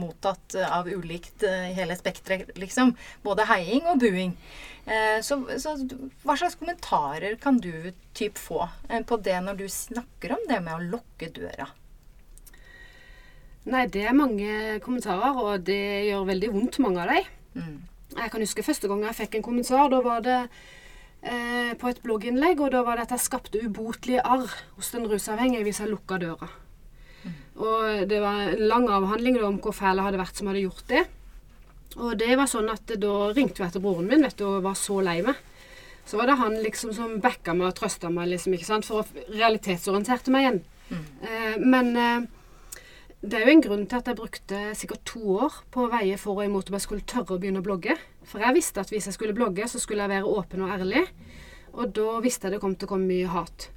mottatt 0.00 0.54
av 0.62 0.88
ulikt 0.88 1.44
uh, 1.44 1.68
hele 1.76 1.96
spekteret, 1.98 2.54
liksom. 2.58 2.94
Både 3.26 3.44
heiing 3.50 3.90
og 3.90 4.00
buing. 4.00 4.32
Uh, 4.86 5.18
så, 5.26 5.42
så, 5.60 5.74
hva 6.24 6.38
slags 6.40 6.56
kommentarer 6.60 7.36
kan 7.42 7.60
du 7.60 7.90
typ 8.16 8.40
få 8.40 8.64
på 8.88 9.20
det 9.20 9.36
når 9.44 9.60
du 9.60 9.66
snakker 9.70 10.34
om 10.38 10.48
det 10.48 10.62
med 10.64 10.78
å 10.78 10.90
lukke 10.96 11.28
døra? 11.36 11.68
Nei, 13.70 13.84
det 13.92 14.06
er 14.08 14.16
mange 14.16 14.80
kommentarer, 14.80 15.36
og 15.36 15.68
det 15.68 16.08
gjør 16.08 16.30
veldig 16.30 16.52
vondt, 16.54 16.80
mange 16.80 17.04
av 17.04 17.12
dem. 17.12 17.30
Mm. 17.60 17.89
Jeg 18.16 18.32
kan 18.32 18.42
huske 18.42 18.64
første 18.66 18.90
gang 18.90 19.04
jeg 19.06 19.18
fikk 19.20 19.38
en 19.38 19.46
kommentar. 19.46 19.90
Da 19.92 20.00
var 20.04 20.24
det 20.24 20.38
eh, 21.22 21.72
på 21.78 21.90
et 21.90 22.02
blogginnlegg, 22.02 22.60
og 22.60 22.72
da 22.74 22.82
var 22.86 22.98
det 22.98 23.08
at 23.08 23.14
jeg 23.16 23.26
skapte 23.26 23.62
ubotelige 23.62 24.24
arr 24.24 24.50
hos 24.76 24.90
den 24.94 25.06
rusavhengige 25.10 25.66
hvis 25.68 25.82
jeg 25.82 25.92
lukka 25.92 26.18
døra. 26.22 26.50
Mm. 27.22 27.38
Og 27.60 28.08
det 28.10 28.20
var 28.22 28.42
en 28.48 28.66
lang 28.70 28.88
avhandling 28.90 29.38
da, 29.38 29.46
om 29.48 29.60
hvor 29.62 29.76
fæl 29.76 30.00
jeg 30.00 30.08
hadde 30.08 30.22
vært 30.22 30.40
som 30.40 30.50
hadde 30.50 30.64
gjort 30.64 30.84
det. 30.90 31.04
Og 31.98 32.18
det 32.18 32.34
var 32.38 32.50
sånn 32.50 32.70
at 32.70 32.92
da 33.02 33.14
ringte 33.34 33.64
jeg 33.64 33.74
til 33.74 33.82
broren 33.82 34.06
min 34.10 34.22
vet 34.22 34.38
du, 34.38 34.46
og 34.46 34.66
var 34.66 34.76
så 34.78 35.00
lei 35.04 35.20
meg. 35.26 35.38
Så 36.06 36.18
var 36.18 36.30
det 36.30 36.38
han 36.40 36.56
liksom 36.64 36.92
som 36.96 37.18
backa 37.22 37.54
meg 37.54 37.68
og 37.70 37.78
trøsta 37.78 38.10
meg, 38.10 38.30
liksom, 38.32 38.54
ikke 38.56 38.66
sant? 38.66 38.86
for 38.86 39.02
å 39.02 39.24
realitetsorienterte 39.30 40.32
meg 40.34 40.46
igjen. 40.46 40.60
Mm. 40.90 41.02
Eh, 41.22 41.56
men 41.62 41.90
eh, 41.94 42.28
det 43.20 43.36
er 43.36 43.44
jo 43.44 43.52
en 43.52 43.64
grunn 43.64 43.82
til 43.88 44.00
at 44.00 44.06
jeg 44.08 44.16
brukte 44.16 44.60
sikkert 44.78 45.02
to 45.08 45.20
år 45.44 45.58
på 45.72 45.84
å 45.84 45.90
veie 45.92 46.16
for 46.20 46.38
og 46.38 46.46
imot 46.46 46.70
om 46.70 46.76
jeg 46.78 46.86
skulle 46.86 47.04
tørre 47.04 47.36
å 47.36 47.40
begynne 47.42 47.60
å 47.60 47.66
blogge. 47.66 47.98
For 48.24 48.40
jeg 48.40 48.56
visste 48.56 48.80
at 48.80 48.92
hvis 48.92 49.10
jeg 49.10 49.16
skulle 49.16 49.36
blogge, 49.36 49.66
så 49.68 49.80
skulle 49.82 50.06
jeg 50.06 50.14
være 50.14 50.30
åpen 50.30 50.64
og 50.64 50.72
ærlig. 50.72 51.04
Og 51.76 51.92
da 51.96 52.16
visste 52.24 52.48
jeg 52.48 52.56
det 52.56 52.62
kom 52.62 52.78
til 52.78 52.88
å 52.88 52.92
komme 52.94 53.10
mye 53.10 53.28
hat. 53.28 53.68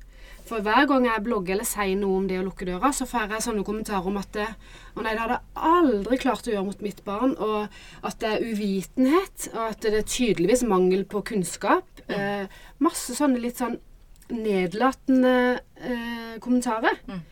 For 0.47 0.63
hver 0.63 0.87
gang 0.87 1.05
jeg 1.07 1.23
blogger 1.23 1.55
eller 1.55 1.67
sier 1.67 1.95
noe 1.99 2.19
om 2.19 2.25
det 2.27 2.39
å 2.39 2.45
lukke 2.45 2.67
døra, 2.67 2.91
så 2.95 3.07
får 3.07 3.31
jeg 3.35 3.45
sånne 3.45 3.63
kommentarer 3.67 4.07
om 4.09 4.19
at 4.19 4.31
det, 4.35 4.47
å 4.95 5.03
nei, 5.03 5.13
det 5.15 5.21
hadde 5.23 5.37
jeg 5.37 5.69
aldri 5.71 6.19
klart 6.19 6.47
å 6.47 6.53
gjøre 6.53 6.67
mot 6.67 6.83
mitt 6.83 6.99
barn, 7.05 7.35
og 7.39 8.07
at 8.07 8.19
det 8.23 8.31
er 8.31 8.47
uvitenhet, 8.49 9.47
og 9.53 9.61
at 9.69 9.87
det 9.87 9.93
er 10.01 10.09
tydeligvis 10.15 10.65
mangel 10.67 11.05
på 11.07 11.23
kunnskap. 11.31 11.87
Mm. 12.09 12.15
Eh, 12.17 12.59
masse 12.83 13.15
sånne 13.15 13.39
litt 13.43 13.59
sånn 13.63 13.79
nedlatende 14.33 15.35
eh, 15.79 16.35
kommentarer. 16.43 16.99
Mm. 17.07 17.23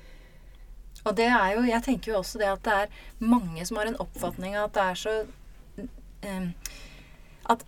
Og 1.04 1.16
det 1.18 1.28
er 1.28 1.56
jo 1.56 1.66
Jeg 1.66 1.84
tenker 1.84 2.12
jo 2.12 2.20
også 2.20 2.42
det 2.42 2.52
at 2.52 2.64
det 2.66 2.78
er 2.84 2.96
mange 3.20 3.66
som 3.66 3.78
har 3.78 3.90
en 3.90 4.00
oppfatning 4.04 4.58
av 4.58 4.70
at 4.70 4.78
det 4.78 4.88
er 4.88 5.02
så 5.02 5.16
um, 6.28 6.50
at 7.50 7.64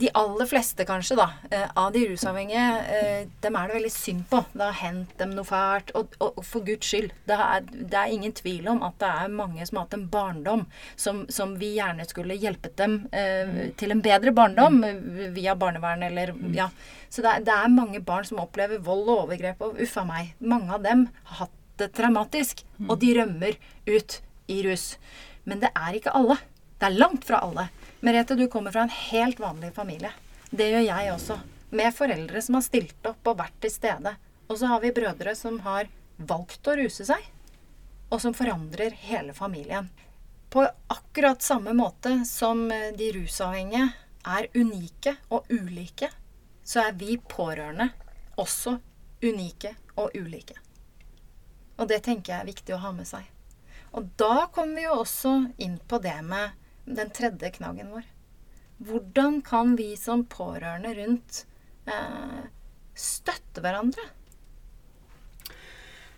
de 0.00 0.08
aller 0.18 0.48
fleste, 0.50 0.84
kanskje, 0.86 1.16
da, 1.18 1.26
eh, 1.50 1.68
av 1.78 1.92
de 1.94 2.02
rusavhengige, 2.10 2.64
eh, 2.96 3.28
dem 3.40 3.56
er 3.56 3.68
det 3.68 3.76
veldig 3.78 3.92
synd 3.92 4.24
på. 4.30 4.42
Det 4.52 4.64
har 4.64 4.78
hendt 4.80 5.14
dem 5.18 5.32
noe 5.36 5.46
fælt. 5.46 5.92
Og, 5.94 6.16
og, 6.20 6.42
for 6.44 6.66
guds 6.66 6.90
skyld, 6.90 7.12
det 7.28 7.38
er, 7.38 7.64
det 7.70 7.96
er, 7.96 8.12
ingen 8.12 8.34
tvil 8.36 8.68
om 8.68 8.82
at 8.86 8.98
det 9.00 9.08
er 9.08 9.32
mange 9.32 9.66
som 9.66 9.78
har 9.78 9.86
hatt 9.86 9.96
en 9.96 10.08
barndom 10.10 10.66
som, 10.96 11.24
som 11.32 11.54
vi 11.60 11.74
gjerne 11.76 12.06
skulle 12.08 12.38
hjulpet 12.40 12.76
dem 12.80 12.98
eh, 13.12 13.70
til 13.78 13.94
en 13.94 14.02
bedre 14.04 14.34
barndom 14.36 14.82
via 15.36 15.56
barnevern 15.58 16.04
eller. 16.06 16.34
Ja. 16.56 16.68
Så 17.08 17.22
det 17.22 17.32
er, 17.32 17.46
det 17.46 17.54
er 17.54 17.72
mange 17.72 18.02
barn 18.04 18.26
som 18.28 18.42
opplever 18.42 18.82
vold 18.82 19.06
og 19.06 19.26
overgrep, 19.26 19.62
og 19.62 19.80
uffa 19.80 20.04
meg. 20.08 20.34
Mange 20.40 20.74
av 20.74 20.82
dem 20.84 21.06
har 21.30 21.46
hatt 21.46 21.55
traumatisk, 21.78 22.64
mm. 22.78 22.90
og 22.90 23.00
de 23.02 23.12
rømmer 23.18 23.58
ut 23.86 24.20
i 24.52 24.60
rus. 24.66 24.86
Men 25.44 25.60
det 25.62 25.72
er 25.74 25.98
ikke 25.98 26.14
alle. 26.16 26.38
Det 26.78 26.88
er 26.88 26.98
langt 26.98 27.26
fra 27.28 27.40
alle. 27.44 27.68
Merete, 28.04 28.36
du 28.36 28.46
kommer 28.52 28.74
fra 28.74 28.86
en 28.86 28.96
helt 29.10 29.40
vanlig 29.40 29.72
familie. 29.74 30.12
Det 30.50 30.70
gjør 30.70 30.86
jeg 30.88 31.12
også. 31.12 31.38
Med 31.76 31.94
foreldre 31.94 32.42
som 32.42 32.58
har 32.58 32.64
stilt 32.66 33.08
opp 33.08 33.30
og 33.32 33.38
vært 33.40 33.60
til 33.64 33.72
stede. 33.72 34.16
Og 34.46 34.58
så 34.60 34.70
har 34.70 34.82
vi 34.82 34.94
brødre 34.94 35.34
som 35.38 35.58
har 35.64 35.88
valgt 36.16 36.68
å 36.68 36.76
ruse 36.78 37.04
seg, 37.04 37.22
og 38.08 38.20
som 38.22 38.34
forandrer 38.36 38.94
hele 39.08 39.34
familien. 39.36 39.88
På 40.50 40.64
akkurat 40.92 41.42
samme 41.42 41.74
måte 41.76 42.20
som 42.28 42.68
de 42.70 43.08
rusavhengige 43.16 43.88
er 44.26 44.48
unike 44.54 45.16
og 45.34 45.50
ulike, 45.50 46.10
så 46.66 46.86
er 46.88 46.96
vi 46.98 47.18
pårørende 47.18 47.90
også 48.40 48.76
unike 49.22 49.74
og 49.96 50.14
ulike. 50.14 50.65
Og 51.76 51.88
det 51.90 52.02
tenker 52.06 52.32
jeg 52.32 52.42
er 52.42 52.50
viktig 52.50 52.76
å 52.76 52.82
ha 52.84 52.92
med 52.96 53.08
seg. 53.08 53.24
Og 53.96 54.08
da 54.20 54.46
kommer 54.52 54.80
vi 54.80 54.86
jo 54.86 54.98
også 55.02 55.34
inn 55.62 55.78
på 55.88 56.00
det 56.04 56.18
med 56.26 56.56
den 56.86 57.10
tredje 57.14 57.50
knaggen 57.56 57.92
vår. 57.94 58.04
Hvordan 58.86 59.40
kan 59.44 59.76
vi 59.78 59.94
som 59.96 60.26
pårørende 60.28 60.92
rundt 60.98 61.44
eh, 61.88 62.42
støtte 62.92 63.64
hverandre? 63.64 64.04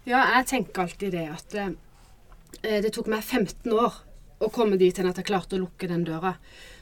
Ja, 0.08 0.24
jeg 0.38 0.48
tenker 0.50 0.86
alltid 0.86 1.14
det 1.14 1.26
at 1.30 1.54
eh, 1.60 2.80
det 2.82 2.92
tok 2.96 3.10
meg 3.12 3.22
15 3.22 3.70
år 3.76 4.00
å 4.42 4.50
komme 4.54 4.78
dit 4.78 4.96
hen 4.98 5.10
at 5.10 5.18
jeg 5.18 5.28
klarte 5.28 5.58
å 5.58 5.62
lukke 5.62 5.90
den 5.90 6.04
døra. 6.06 6.34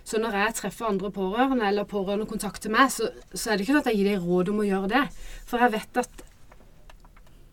Så 0.06 0.20
når 0.22 0.36
jeg 0.38 0.56
treffer 0.60 0.88
andre 0.90 1.10
pårørende, 1.12 1.66
eller 1.66 1.88
pårørende 1.88 2.28
kontakter 2.30 2.72
meg, 2.72 2.92
så, 2.94 3.08
så 3.32 3.50
er 3.50 3.56
det 3.56 3.64
ikke 3.64 3.74
sånn 3.74 3.84
at 3.84 3.90
jeg 3.90 4.00
gir 4.00 4.10
dem 4.12 4.26
råd 4.28 4.52
om 4.52 4.62
å 4.62 4.68
gjøre 4.68 4.90
det. 4.92 5.04
For 5.48 5.64
jeg 5.64 5.74
vet 5.74 6.02
at 6.04 6.25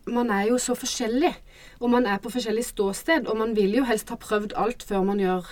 man 0.09 0.31
er 0.35 0.49
jo 0.49 0.57
så 0.59 0.75
forskjellig, 0.75 1.31
og 1.79 1.93
man 1.93 2.07
er 2.09 2.19
på 2.23 2.31
forskjellig 2.33 2.65
ståsted, 2.65 3.27
og 3.27 3.37
man 3.39 3.55
vil 3.55 3.77
jo 3.79 3.85
helst 3.87 4.11
ha 4.11 4.19
prøvd 4.19 4.55
alt 4.59 4.83
før 4.87 5.05
man 5.07 5.21
gjør 5.21 5.47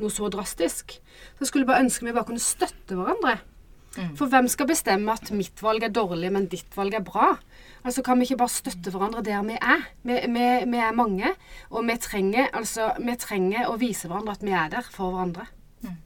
noe 0.00 0.12
så 0.12 0.28
drastisk. 0.32 0.98
Så 1.36 1.44
jeg 1.44 1.50
skulle 1.50 1.68
bare 1.68 1.84
ønske 1.84 2.06
vi 2.06 2.14
bare 2.14 2.28
kunne 2.28 2.42
støtte 2.42 2.98
hverandre. 2.98 3.38
Mm. 3.96 4.12
For 4.18 4.28
hvem 4.28 4.48
skal 4.52 4.68
bestemme 4.68 5.12
at 5.12 5.30
mitt 5.32 5.62
valg 5.64 5.86
er 5.86 5.92
dårlig, 5.94 6.28
men 6.32 6.48
ditt 6.52 6.74
valg 6.76 6.94
er 6.98 7.04
bra? 7.04 7.32
Altså 7.86 8.02
Kan 8.04 8.20
vi 8.20 8.28
ikke 8.28 8.42
bare 8.42 8.52
støtte 8.52 8.92
hverandre 8.92 9.24
der 9.24 9.44
vi 9.46 9.56
er? 9.56 9.86
Vi, 10.04 10.18
vi, 10.34 10.46
vi 10.68 10.80
er 10.84 10.96
mange, 10.96 11.32
og 11.70 11.86
vi 11.88 11.96
trenger, 12.02 12.50
altså, 12.52 12.90
vi 13.00 13.16
trenger 13.20 13.70
å 13.70 13.78
vise 13.80 14.10
hverandre 14.10 14.36
at 14.36 14.44
vi 14.44 14.52
er 14.52 14.72
der 14.74 14.90
for 14.92 15.14
hverandre. 15.14 15.46
Mm. 15.80 15.96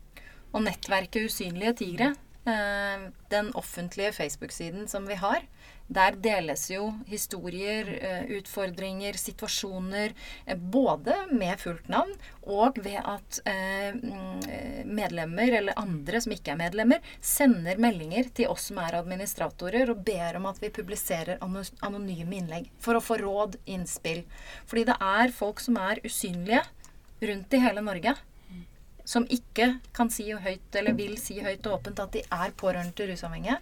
Og 0.53 0.67
nettverket 0.69 1.27
Usynlige 1.27 1.75
tigre, 1.83 2.13
eh, 2.47 3.09
den 3.35 3.51
offentlige 3.59 4.15
Facebook-siden 4.15 4.87
som 4.91 5.09
vi 5.11 5.19
har, 5.19 5.43
der 5.91 6.15
deles 6.23 6.69
jo 6.71 6.93
historier, 7.11 7.89
eh, 7.99 8.37
utfordringer, 8.39 9.19
situasjoner, 9.19 10.15
eh, 10.47 10.57
både 10.57 11.17
med 11.33 11.59
fullt 11.59 11.89
navn 11.91 12.13
og 12.47 12.79
ved 12.79 13.01
at 13.03 13.41
eh, 13.51 13.91
mm, 13.97 14.87
medlemmer, 14.87 15.53
eller 15.59 15.79
andre 15.81 16.23
som 16.23 16.35
ikke 16.35 16.55
er 16.55 16.61
medlemmer, 16.63 17.13
sender 17.21 17.81
meldinger 17.83 18.31
til 18.35 18.53
oss 18.53 18.69
som 18.71 18.79
er 18.83 19.01
administratorer, 19.01 19.91
og 19.91 20.05
ber 20.07 20.39
om 20.39 20.47
at 20.51 20.63
vi 20.63 20.73
publiserer 20.75 21.43
anonyme 21.43 22.39
innlegg 22.39 22.71
for 22.79 22.97
å 22.97 23.05
få 23.05 23.19
råd, 23.21 23.59
innspill. 23.67 24.23
Fordi 24.71 24.87
det 24.93 24.99
er 25.03 25.35
folk 25.35 25.63
som 25.63 25.79
er 25.81 26.03
usynlige 26.07 26.63
rundt 27.21 27.55
i 27.55 27.61
hele 27.67 27.83
Norge 27.85 28.15
som 29.09 29.27
ikke 29.31 29.73
kan 29.97 30.11
si 30.13 30.29
høyt 30.33 30.77
eller 30.77 30.97
vil 30.99 31.17
si 31.21 31.39
høyt 31.43 31.67
og 31.67 31.79
åpent 31.81 32.03
at 32.03 32.13
de 32.15 32.23
er 32.25 32.55
pårørende 32.59 32.95
til 32.97 33.11
rusavhengige. 33.13 33.59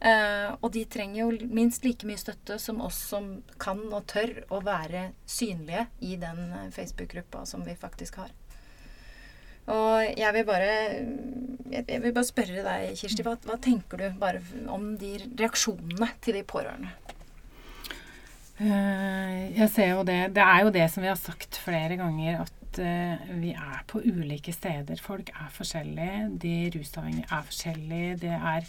Uh, 0.00 0.56
og 0.64 0.70
de 0.72 0.86
trenger 0.88 1.18
jo 1.20 1.48
minst 1.52 1.84
like 1.84 2.08
mye 2.08 2.20
støtte 2.20 2.56
som 2.62 2.80
oss 2.80 2.98
som 3.10 3.32
kan 3.60 3.82
og 3.90 4.06
tør 4.08 4.32
å 4.48 4.62
være 4.64 5.10
synlige 5.28 5.86
i 6.00 6.14
den 6.20 6.46
eh, 6.56 6.70
Facebook-gruppa 6.72 7.44
som 7.48 7.66
vi 7.66 7.74
faktisk 7.76 8.22
har. 8.22 8.30
Og 9.70 10.16
jeg 10.16 10.34
vil 10.34 10.46
bare 10.48 10.70
jeg 11.70 12.00
vil 12.02 12.14
bare 12.16 12.26
spørre 12.26 12.64
deg, 12.64 12.94
Kirsti, 12.98 13.22
hva, 13.26 13.36
hva 13.44 13.58
tenker 13.62 14.00
du 14.00 14.06
bare 14.18 14.40
om 14.72 14.94
de 14.98 15.18
reaksjonene 15.38 16.08
til 16.24 16.40
de 16.40 16.46
pårørende? 16.48 16.94
Uh, 18.60 19.52
jeg 19.56 19.68
ser 19.72 19.94
jo 19.94 20.02
det. 20.04 20.18
Det 20.36 20.44
er 20.44 20.64
jo 20.64 20.72
det 20.74 20.88
som 20.92 21.04
vi 21.04 21.12
har 21.12 21.20
sagt 21.20 21.60
flere 21.60 22.00
ganger, 22.00 22.42
at 22.46 22.59
at 22.70 22.78
uh, 22.78 23.30
vi 23.40 23.50
er 23.52 23.82
på 23.90 24.00
ulike 24.04 24.52
steder. 24.54 25.00
Folk 25.02 25.30
er 25.34 25.48
forskjellige. 25.50 26.28
De 26.42 26.54
rusavhengige 26.74 27.26
er 27.30 27.46
forskjellige. 27.46 28.16
Det 28.22 28.34
er 28.36 28.68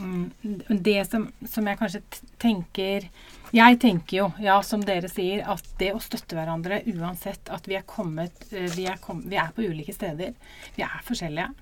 um, 0.00 0.32
Det 0.68 1.06
som, 1.06 1.28
som, 1.44 1.66
jeg 1.66 1.78
kanskje 1.78 2.02
tenker 2.38 3.08
Jeg 3.52 3.78
tenker 3.80 4.16
jo, 4.16 4.30
ja, 4.40 4.60
som 4.62 4.82
dere 4.84 5.08
sier, 5.08 5.44
at 5.44 5.64
det 5.78 5.92
å 5.94 6.00
støtte 6.00 6.36
hverandre 6.36 6.82
uansett 6.94 7.48
at 7.50 7.68
vi 7.68 7.76
er 7.76 7.86
kommet 7.88 8.48
uh, 8.52 8.68
vi, 8.74 8.86
er 8.86 8.98
kom, 9.00 9.22
vi, 9.28 9.36
er 9.36 9.52
på 9.52 9.66
ulike 9.66 9.92
steder. 9.92 10.32
Vi 10.76 10.86
er 10.86 11.04
forskjellige. 11.04 11.52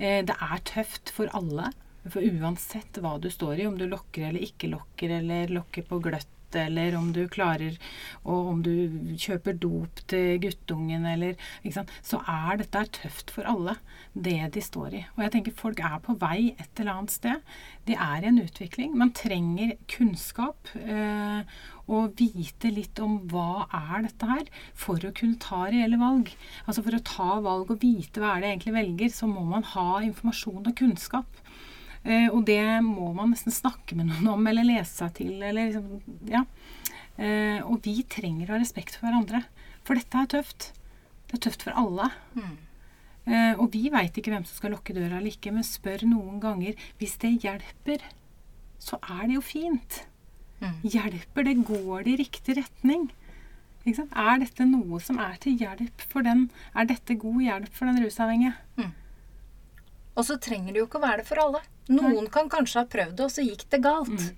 Uh, 0.00 0.20
det 0.28 0.36
er 0.36 0.68
tøft 0.68 1.14
for 1.14 1.32
alle. 1.32 1.72
For 2.04 2.20
uansett 2.20 2.98
hva 3.00 3.16
du 3.16 3.30
står 3.32 3.62
i, 3.62 3.66
om 3.66 3.78
du 3.80 3.86
lokker 3.88 4.26
eller 4.28 4.44
ikke 4.44 4.68
lokker, 4.68 5.14
eller 5.22 5.48
lokker 5.56 5.86
på 5.88 6.02
gløtt, 6.04 6.33
eller 6.58 6.96
om 6.98 7.10
du 7.14 7.24
klarer 7.28 7.76
Og 8.24 8.50
om 8.54 8.62
du 8.64 9.14
kjøper 9.20 9.56
dop 9.60 10.02
til 10.10 10.40
guttungen, 10.40 11.06
eller 11.06 11.36
Så 12.02 12.20
er 12.28 12.58
dette 12.58 12.84
tøft 13.00 13.30
for 13.30 13.44
alle, 13.44 13.76
det 14.14 14.52
de 14.54 14.60
står 14.60 14.94
i. 14.94 15.04
Og 15.16 15.22
jeg 15.24 15.32
tenker 15.32 15.52
folk 15.56 15.80
er 15.80 15.98
på 16.04 16.16
vei 16.20 16.54
et 16.58 16.80
eller 16.80 16.92
annet 16.92 17.10
sted. 17.10 17.40
De 17.86 17.94
er 17.94 18.24
i 18.24 18.30
en 18.30 18.42
utvikling. 18.42 18.96
Man 18.96 19.12
trenger 19.12 19.76
kunnskap. 19.88 20.70
Eh, 20.74 21.42
og 21.92 22.14
vite 22.16 22.70
litt 22.72 23.00
om 23.04 23.18
hva 23.28 23.66
er 23.68 24.06
dette 24.06 24.28
her, 24.28 24.44
for 24.72 25.00
å 25.04 25.12
kunne 25.16 25.40
ta 25.42 25.66
reelle 25.68 25.98
valg. 26.00 26.30
Altså 26.64 26.84
For 26.84 26.96
å 26.96 27.04
ta 27.04 27.40
valg 27.44 27.74
og 27.74 27.82
vite 27.82 28.22
hva 28.22 28.34
er 28.34 28.44
det 28.44 28.52
egentlig 28.52 28.76
velger, 28.78 29.12
så 29.12 29.28
må 29.28 29.44
man 29.48 29.66
ha 29.74 30.00
informasjon 30.06 30.64
og 30.64 30.76
kunnskap. 30.80 31.43
Eh, 32.04 32.28
og 32.28 32.44
det 32.48 32.60
må 32.84 33.12
man 33.16 33.32
nesten 33.32 33.54
snakke 33.54 33.96
med 33.96 34.10
noen 34.10 34.28
om, 34.34 34.46
eller 34.50 34.66
lese 34.68 35.00
seg 35.00 35.14
til, 35.20 35.34
eller 35.40 35.72
liksom 35.72 36.28
Ja. 36.30 36.44
Eh, 37.16 37.60
og 37.62 37.80
vi 37.84 38.02
trenger 38.10 38.50
å 38.50 38.56
ha 38.56 38.60
respekt 38.60 38.96
for 38.98 39.08
hverandre. 39.08 39.44
For 39.86 39.96
dette 39.96 40.18
er 40.18 40.30
tøft. 40.32 40.72
Det 41.28 41.38
er 41.38 41.44
tøft 41.46 41.64
for 41.66 41.76
alle. 41.78 42.10
Mm. 42.34 42.56
Eh, 43.24 43.52
og 43.56 43.70
vi 43.72 43.88
veit 43.92 44.16
ikke 44.18 44.32
hvem 44.34 44.44
som 44.44 44.58
skal 44.58 44.74
lukke 44.74 44.96
døra 44.96 45.16
eller 45.16 45.32
ikke, 45.32 45.52
men 45.54 45.64
spør 45.64 46.04
noen 46.08 46.40
ganger. 46.42 46.74
Hvis 47.00 47.16
det 47.22 47.38
hjelper, 47.44 48.02
så 48.82 48.98
er 49.00 49.28
det 49.28 49.38
jo 49.38 49.44
fint. 49.44 50.02
Mm. 50.60 50.80
Hjelper 50.82 51.46
det? 51.46 51.54
Går 51.64 52.04
det 52.04 52.12
i 52.14 52.20
riktig 52.24 52.58
retning? 52.58 53.08
Er 53.84 54.38
dette 54.40 54.64
noe 54.64 55.00
som 55.04 55.18
er 55.20 55.36
til 55.40 55.58
hjelp 55.60 56.04
for 56.08 56.24
den? 56.24 56.46
Er 56.74 56.88
dette 56.88 57.16
god 57.20 57.40
hjelp 57.44 57.72
for 57.72 57.88
den 57.88 58.00
rusavhengige? 58.04 58.54
Og 60.14 60.24
så 60.28 60.36
trenger 60.38 60.72
det 60.72 60.80
jo 60.82 60.86
ikke 60.86 61.00
å 61.00 61.06
være 61.06 61.22
det 61.22 61.28
for 61.28 61.42
alle. 61.42 61.60
Noen 61.90 62.28
kan 62.32 62.48
kanskje 62.52 62.82
ha 62.84 62.88
prøvd 62.90 63.16
det, 63.18 63.24
og 63.26 63.32
så 63.34 63.42
gikk 63.44 63.64
det 63.70 63.80
galt. 63.84 64.08
Mm. 64.08 64.36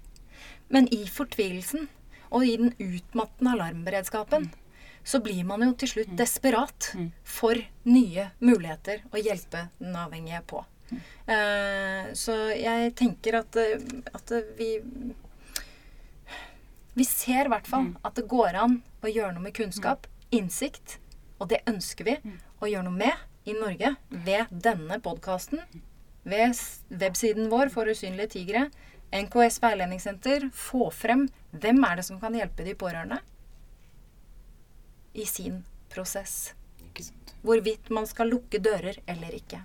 Men 0.73 0.89
i 0.95 1.03
fortvilelsen 1.07 1.89
og 2.35 2.43
i 2.47 2.57
den 2.59 2.73
utmattende 2.83 3.53
alarmberedskapen 3.55 4.49
så 5.07 5.21
blir 5.23 5.45
man 5.47 5.63
jo 5.63 5.73
til 5.79 5.89
slutt 5.93 6.17
desperat 6.19 6.89
Mm. 6.97 7.13
for 7.23 7.55
nye 7.85 8.31
muligheter 8.41 9.05
å 9.13 9.21
hjelpe 9.23 9.69
den 9.79 9.95
avhengige 9.95 10.41
på. 10.47 10.65
Uh, 11.27 12.11
så 12.15 12.35
jeg 12.55 12.95
tenker 12.99 13.35
at, 13.41 13.57
eh, 13.57 13.81
at 14.15 14.31
vi 14.59 14.81
Vi 16.97 17.05
ser 17.05 17.45
i 17.45 17.49
hvert 17.53 17.67
fall 17.69 17.91
at 18.05 18.15
det 18.17 18.27
går 18.31 18.55
an 18.57 18.79
å 19.05 19.11
gjøre 19.11 19.35
noe 19.35 19.43
med 19.43 19.53
kunnskap, 19.55 20.07
innsikt, 20.33 20.97
og 21.39 21.51
det 21.51 21.59
ønsker 21.69 22.05
vi 22.05 22.15
å 22.63 22.71
gjøre 22.71 22.87
noe 22.87 22.97
med 22.97 23.13
i 23.47 23.55
Norge 23.55 23.95
ved 24.11 24.51
denne 24.51 24.99
podkasten, 25.03 25.63
ved 26.27 26.59
websiden 26.91 27.51
vår 27.53 27.71
for 27.75 27.89
usynlige 27.91 28.33
tigre, 28.35 28.67
NKS 29.15 29.61
veiledningssenter, 29.63 30.49
få 30.53 30.91
frem 30.91 31.29
hvem 31.55 31.85
er 31.87 32.01
det 32.01 32.07
som 32.09 32.19
kan 32.21 32.35
hjelpe 32.35 32.67
de 32.67 32.75
pårørende 32.79 33.21
i 35.17 35.25
sin 35.31 35.63
prosess. 35.93 36.53
Hvorvidt 37.47 37.93
man 37.95 38.09
skal 38.11 38.33
lukke 38.33 38.59
dører 38.59 38.99
eller 39.07 39.35
ikke. 39.37 39.61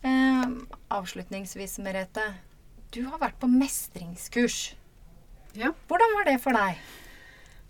Eh, 0.00 0.46
avslutningsvis, 0.96 1.76
Merete. 1.84 2.24
Du 2.90 3.02
har 3.04 3.20
vært 3.20 3.36
på 3.42 3.50
mestringskurs. 3.50 4.72
Ja. 5.54 5.74
Hvordan 5.90 6.16
var 6.16 6.30
det 6.30 6.38
for 6.40 6.56
deg? 6.56 6.80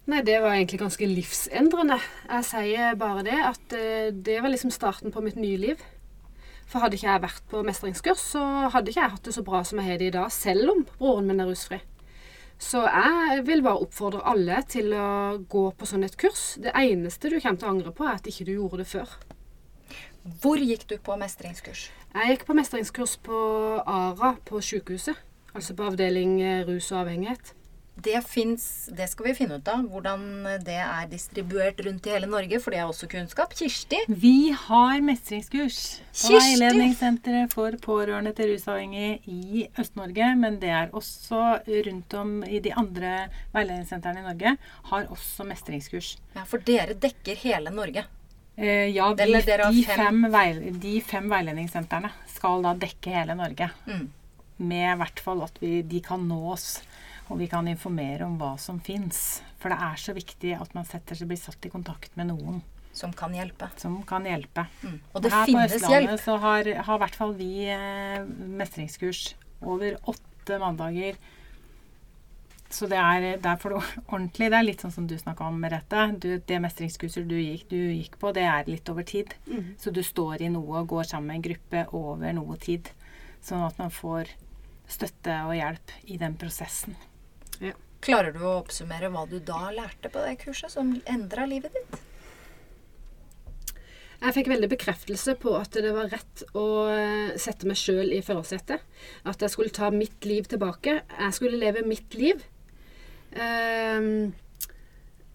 Nei, 0.09 0.23
det 0.25 0.39
var 0.41 0.57
egentlig 0.57 0.81
ganske 0.81 1.07
livsendrende. 1.07 1.99
Jeg 2.31 2.47
sier 2.49 2.97
bare 2.99 3.25
det, 3.27 3.37
at 3.37 3.75
eh, 3.77 4.09
det 4.15 4.39
var 4.41 4.53
liksom 4.53 4.73
starten 4.73 5.13
på 5.13 5.23
mitt 5.25 5.37
nye 5.37 5.59
liv. 5.61 5.83
For 6.71 6.81
hadde 6.81 6.97
ikke 6.97 7.11
jeg 7.11 7.23
vært 7.25 7.47
på 7.51 7.61
mestringskurs, 7.67 8.23
så 8.33 8.43
hadde 8.73 8.93
ikke 8.93 9.03
jeg 9.03 9.13
hatt 9.13 9.27
det 9.27 9.35
så 9.35 9.45
bra 9.47 9.61
som 9.67 9.81
jeg 9.81 9.91
har 9.91 10.01
det 10.01 10.11
i 10.11 10.15
dag, 10.15 10.31
selv 10.33 10.73
om 10.73 10.85
broren 10.87 11.29
min 11.29 11.43
er 11.43 11.51
rusfri. 11.51 11.81
Så 12.61 12.83
jeg 12.85 13.45
vil 13.49 13.63
bare 13.65 13.81
oppfordre 13.83 14.21
alle 14.29 14.61
til 14.69 14.93
å 14.95 15.41
gå 15.51 15.65
på 15.77 15.89
sånn 15.89 16.05
et 16.07 16.17
kurs. 16.21 16.59
Det 16.61 16.75
eneste 16.77 17.33
du 17.33 17.39
kommer 17.41 17.61
til 17.61 17.69
å 17.69 17.75
angre 17.75 17.95
på, 17.97 18.05
er 18.07 18.21
at 18.21 18.29
ikke 18.29 18.47
du 18.49 18.53
gjorde 18.55 18.83
det 18.83 18.91
før. 18.91 19.15
Hvor 20.43 20.61
gikk 20.61 20.85
du 20.91 20.99
på 21.01 21.17
mestringskurs? 21.19 21.89
Jeg 22.13 22.35
gikk 22.35 22.45
på 22.47 22.57
mestringskurs 22.59 23.17
på 23.25 23.39
ARA 23.81 24.35
på 24.45 24.61
sykehuset. 24.63 25.17
Altså 25.57 25.75
på 25.75 25.89
avdeling 25.89 26.37
eh, 26.45 26.67
rus 26.69 26.93
og 26.93 27.07
avhengighet. 27.07 27.55
Det 28.05 28.21
fins 28.27 28.65
Det 28.97 29.07
skal 29.11 29.31
vi 29.31 29.35
finne 29.39 29.59
ut 29.61 29.71
av. 29.71 29.85
Hvordan 29.93 30.27
det 30.65 30.79
er 30.83 31.09
distribuert 31.11 31.81
rundt 31.87 32.07
i 32.07 32.15
hele 32.15 32.29
Norge, 32.31 32.61
for 32.63 32.75
det 32.75 32.81
er 32.83 32.91
også 32.91 33.09
kunnskap. 33.11 33.55
Kirsti? 33.59 34.03
Vi 34.09 34.53
har 34.67 35.03
mestringskurs 35.05 35.81
på 36.21 36.35
Veiledningssenteret 36.37 37.55
for 37.55 37.77
pårørende 37.83 38.35
til 38.37 38.55
rusavhengige 38.55 39.19
i 39.31 39.67
Øst-Norge. 39.79 40.31
Men 40.41 40.61
det 40.63 40.73
er 40.77 40.95
også 40.97 41.61
rundt 41.67 42.15
om 42.21 42.39
i 42.45 42.63
de 42.63 42.75
andre 42.75 43.17
veiledningssentrene 43.55 44.25
i 44.25 44.29
Norge 44.31 44.57
har 44.93 45.11
også 45.11 45.47
mestringskurs. 45.49 46.17
Ja, 46.37 46.47
for 46.49 46.63
dere 46.67 46.97
dekker 46.99 47.39
hele 47.45 47.73
Norge. 47.75 48.07
Eh, 48.61 48.91
ja, 48.93 49.15
de, 49.15 49.25
de, 49.25 49.85
fem. 49.87 50.25
fem 50.29 50.81
de 50.81 50.95
fem 51.01 51.29
veiledningssentrene 51.33 52.11
skal 52.29 52.65
da 52.67 52.75
dekke 52.77 53.15
hele 53.15 53.37
Norge. 53.39 53.71
Mm. 53.87 54.09
Med 54.61 54.85
i 54.85 54.97
hvert 55.01 55.23
fall 55.25 55.41
at 55.47 55.57
vi, 55.63 55.79
de 55.89 56.03
kan 56.05 56.27
nå 56.29 56.41
oss, 56.53 56.83
og 57.31 57.39
vi 57.39 57.47
kan 57.51 57.69
informere 57.71 58.27
om 58.27 58.37
hva 58.41 58.57
som 58.59 58.81
fins. 58.83 59.41
For 59.63 59.73
det 59.73 59.79
er 59.87 60.03
så 60.03 60.15
viktig 60.17 60.55
at 60.59 60.75
man 60.75 60.87
setter 60.89 61.19
seg, 61.19 61.31
blir 61.31 61.39
satt 61.41 61.67
i 61.67 61.73
kontakt 61.73 62.17
med 62.19 62.33
noen 62.33 62.61
Som 62.93 63.13
kan 63.15 63.35
hjelpe. 63.35 63.69
som 63.79 64.01
kan 64.03 64.25
hjelpe. 64.27 64.67
Mm. 64.83 65.01
Og 65.15 65.23
det 65.23 65.33
Her 65.33 65.47
på 65.47 65.61
Østlandet 65.63 66.21
så 66.25 66.37
har, 66.43 66.73
har 66.87 66.97
i 66.97 67.03
hvert 67.05 67.19
fall 67.19 67.35
vi 67.39 67.53
eh, 67.71 68.25
mestringskurs 68.61 69.37
over 69.63 69.95
åtte 70.11 70.59
mandager. 70.59 71.21
Så 72.71 72.87
det 72.87 72.99
er, 72.99 73.37
det 73.39 73.47
er 73.47 73.59
for 73.63 73.75
det 73.75 73.83
ordentlig. 74.13 74.51
Det 74.51 74.59
er 74.59 74.67
litt 74.67 74.83
sånn 74.83 74.95
som 74.95 75.07
du 75.07 75.17
snakka 75.19 75.47
om, 75.47 75.59
Merete. 75.63 76.09
Du, 76.19 76.29
det 76.39 76.61
mestringskurset 76.63 77.29
du 77.31 77.37
gikk, 77.39 77.69
du 77.71 77.79
gikk 77.79 78.19
på, 78.19 78.33
det 78.35 78.47
er 78.47 78.71
litt 78.71 78.91
over 78.91 79.07
tid. 79.07 79.35
Mm. 79.47 79.77
Så 79.79 79.95
du 79.95 80.03
står 80.07 80.43
i 80.43 80.51
noe 80.51 80.83
og 80.83 80.91
går 80.91 81.13
sammen 81.13 81.31
med 81.31 81.41
en 81.41 81.47
gruppe 81.51 81.87
over 81.99 82.35
noe 82.35 82.59
tid. 82.63 82.91
Sånn 83.43 83.63
at 83.67 83.79
man 83.79 83.95
får 83.95 84.35
støtte 84.91 85.37
og 85.47 85.55
hjelp 85.55 85.95
i 86.11 86.19
den 86.19 86.35
prosessen. 86.39 86.99
Klarer 88.01 88.33
du 88.33 88.41
å 88.41 88.59
oppsummere 88.63 89.11
hva 89.13 89.27
du 89.29 89.37
da 89.45 89.69
lærte 89.77 90.09
på 90.13 90.23
det 90.25 90.39
kurset, 90.41 90.73
som 90.73 90.95
endra 91.05 91.45
livet 91.49 91.75
ditt? 91.77 91.99
Jeg 94.21 94.37
fikk 94.37 94.51
veldig 94.53 94.69
bekreftelse 94.69 95.35
på 95.41 95.53
at 95.57 95.77
det 95.81 95.93
var 95.97 96.11
rett 96.13 96.43
å 96.57 96.65
eh, 96.93 97.37
sette 97.41 97.69
meg 97.69 97.79
sjøl 97.81 98.13
i 98.13 98.21
førersetet. 98.25 98.85
At 99.29 99.41
jeg 99.41 99.53
skulle 99.53 99.73
ta 99.73 99.89
mitt 99.93 100.29
liv 100.29 100.49
tilbake. 100.49 100.99
Jeg 101.09 101.37
skulle 101.37 101.61
leve 101.61 101.85
mitt 101.89 102.17
liv. 102.17 102.43
Ehm, 103.33 104.33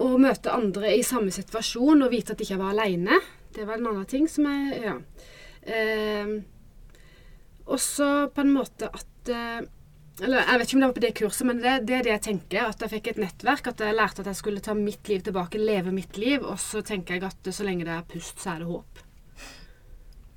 og 0.02 0.20
møte 0.22 0.54
andre 0.54 0.94
i 0.94 1.06
samme 1.06 1.34
situasjon 1.34 2.06
og 2.06 2.14
vite 2.14 2.34
at 2.34 2.42
jeg 2.42 2.52
ikke 2.52 2.62
var 2.62 2.76
aleine. 2.76 3.18
Det 3.58 3.66
var 3.66 3.80
en 3.80 3.90
annen 3.94 4.10
ting 4.10 4.30
som 4.30 4.50
jeg 4.50 4.84
Ja. 4.86 4.98
Ehm, 5.66 6.36
også 7.66 8.30
på 8.30 8.46
en 8.46 8.54
måte 8.54 8.90
at 8.94 9.34
eh, 9.34 9.66
eller 10.24 10.46
Jeg 10.48 10.60
vet 10.60 10.68
ikke 10.68 10.78
om 10.78 10.82
det 10.84 10.88
var 10.88 10.96
på 10.96 11.04
det 11.04 11.16
kurset, 11.20 11.46
men 11.48 11.58
det, 11.60 11.74
det 11.88 11.96
er 11.98 12.06
det 12.06 12.14
jeg 12.14 12.26
tenker. 12.30 12.70
At 12.70 12.84
jeg 12.84 12.94
fikk 12.94 13.10
et 13.12 13.22
nettverk. 13.26 13.72
At 13.72 13.82
jeg 13.84 13.98
lærte 13.98 14.24
at 14.24 14.30
jeg 14.32 14.40
skulle 14.40 14.64
ta 14.64 14.76
mitt 14.78 15.10
liv 15.12 15.24
tilbake, 15.26 15.60
leve 15.60 15.92
mitt 15.96 16.20
liv. 16.22 16.46
Og 16.46 16.60
så 16.62 16.84
tenker 16.86 17.18
jeg 17.18 17.26
at 17.28 17.50
så 17.52 17.68
lenge 17.68 17.88
det 17.88 17.96
er 17.96 18.06
pust, 18.08 18.40
så 18.40 18.56
er 18.56 18.64
det 18.64 18.70
håp. 18.70 19.02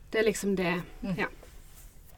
Det 0.08 0.22
er 0.22 0.26
liksom 0.26 0.56
det. 0.58 0.72
Ja. 1.18 1.28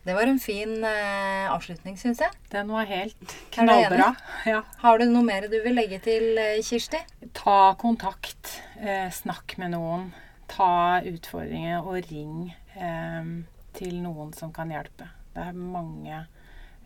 Det 0.03 0.14
var 0.16 0.31
en 0.31 0.40
fin 0.40 0.79
uh, 0.81 1.53
avslutning, 1.53 1.99
syns 2.01 2.23
jeg. 2.25 2.33
Den 2.49 2.70
var 2.73 2.88
helt 2.88 3.35
knallbra. 3.53 4.14
Ja. 4.49 4.62
Har 4.81 4.99
du 4.99 5.05
noe 5.11 5.27
mer 5.27 5.44
du 5.53 5.59
vil 5.61 5.77
legge 5.77 6.01
til, 6.01 6.38
eh, 6.40 6.62
Kirsti? 6.64 7.03
Ta 7.37 7.75
kontakt. 7.79 8.57
Eh, 8.81 9.11
snakk 9.12 9.59
med 9.61 9.75
noen. 9.75 10.09
Ta 10.49 11.03
utfordringer 11.05 11.85
og 11.85 12.09
ring 12.09 12.49
eh, 12.81 13.29
til 13.77 14.01
noen 14.01 14.33
som 14.33 14.55
kan 14.57 14.73
hjelpe. 14.73 15.11
Det 15.35 15.51
er 15.51 15.61
mange 15.61 16.25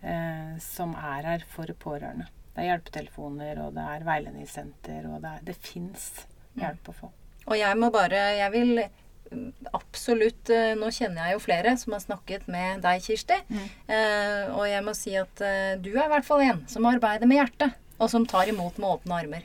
eh, 0.04 0.54
som 0.62 0.92
er 1.00 1.26
her 1.32 1.44
for 1.50 1.66
pårørende. 1.80 2.28
Det 2.54 2.62
er 2.62 2.68
hjelpetelefoner, 2.70 3.58
og 3.64 3.72
det 3.74 3.84
er 3.96 4.04
veiledningssenter, 4.06 5.06
og 5.10 5.22
det, 5.24 5.30
er- 5.38 5.46
det 5.48 5.56
fins 5.58 6.04
hjelp 6.60 6.90
å 6.92 6.94
få. 7.00 7.08
Og 7.50 7.56
jeg 7.58 7.76
må 7.76 7.90
bare 7.92 8.20
Jeg 8.38 8.50
vil 8.54 8.78
mm, 8.80 9.48
absolutt 9.76 10.48
eh, 10.54 10.70
Nå 10.80 10.88
kjenner 10.94 11.26
jeg 11.28 11.34
jo 11.34 11.42
flere 11.44 11.74
som 11.76 11.92
har 11.96 12.00
snakket 12.04 12.46
med 12.48 12.80
deg, 12.86 13.02
Kirsti. 13.04 13.36
Mm. 13.50 13.64
Eh, 13.90 14.44
og 14.54 14.62
jeg 14.70 14.84
må 14.86 14.94
si 14.96 15.16
at 15.18 15.42
eh, 15.44 15.74
du 15.82 15.90
er 15.96 16.06
i 16.06 16.12
hvert 16.14 16.24
fall 16.28 16.44
en 16.46 16.62
som 16.70 16.86
arbeider 16.88 17.28
med 17.28 17.40
hjertet, 17.42 17.74
og 17.98 18.08
som 18.12 18.24
tar 18.30 18.48
imot 18.52 18.78
med 18.80 18.88
åpne 18.94 19.18
armer. 19.18 19.44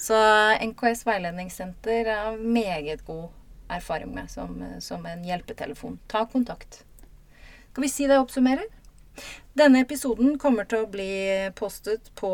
Så 0.00 0.16
NKS 0.60 1.04
veiledningssenter 1.08 2.08
er 2.12 2.34
meget 2.40 3.04
god 3.06 3.28
erfaring 3.72 4.10
med 4.14 4.28
som, 4.30 4.58
som 4.84 5.06
en 5.08 5.22
hjelpetelefon. 5.24 5.96
Ta 6.12 6.24
kontakt. 6.30 6.82
Skal 7.72 7.82
vi 7.84 7.88
si 7.92 8.06
det 8.10 8.18
oppsummerer? 8.20 8.66
Denne 9.56 9.82
episoden 9.86 10.36
kommer 10.38 10.68
til 10.68 10.84
å 10.84 10.90
bli 10.90 11.10
postet 11.56 12.10
på 12.18 12.30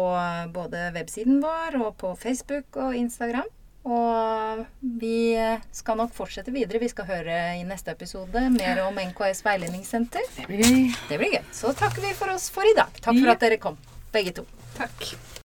både 0.55 0.88
websiden 0.97 1.42
vår 1.45 1.79
og 1.81 1.92
på 2.03 2.14
Facebook 2.18 2.79
og 2.83 2.97
Instagram. 2.99 3.51
Og 3.83 4.62
vi 4.81 5.35
skal 5.75 5.99
nok 5.99 6.12
fortsette 6.14 6.55
videre. 6.55 6.79
Vi 6.83 6.90
skal 6.92 7.09
høre 7.09 7.38
i 7.59 7.64
neste 7.66 7.95
episode 7.97 8.45
mer 8.55 8.85
om 8.87 8.99
NKS 9.11 9.42
veiledningssenter. 9.47 10.27
Det 10.38 10.47
blir 10.51 10.62
gøy. 10.62 10.88
Det 11.11 11.21
blir 11.23 11.37
gøy. 11.38 11.45
Så 11.55 11.75
takker 11.79 12.07
vi 12.07 12.14
for 12.18 12.35
oss 12.35 12.51
for 12.55 12.66
i 12.66 12.77
dag. 12.79 12.95
Takk 13.03 13.18
for 13.18 13.35
at 13.35 13.47
dere 13.47 13.62
kom, 13.62 13.79
begge 14.14 14.38
to. 14.38 14.47
Takk. 14.79 15.41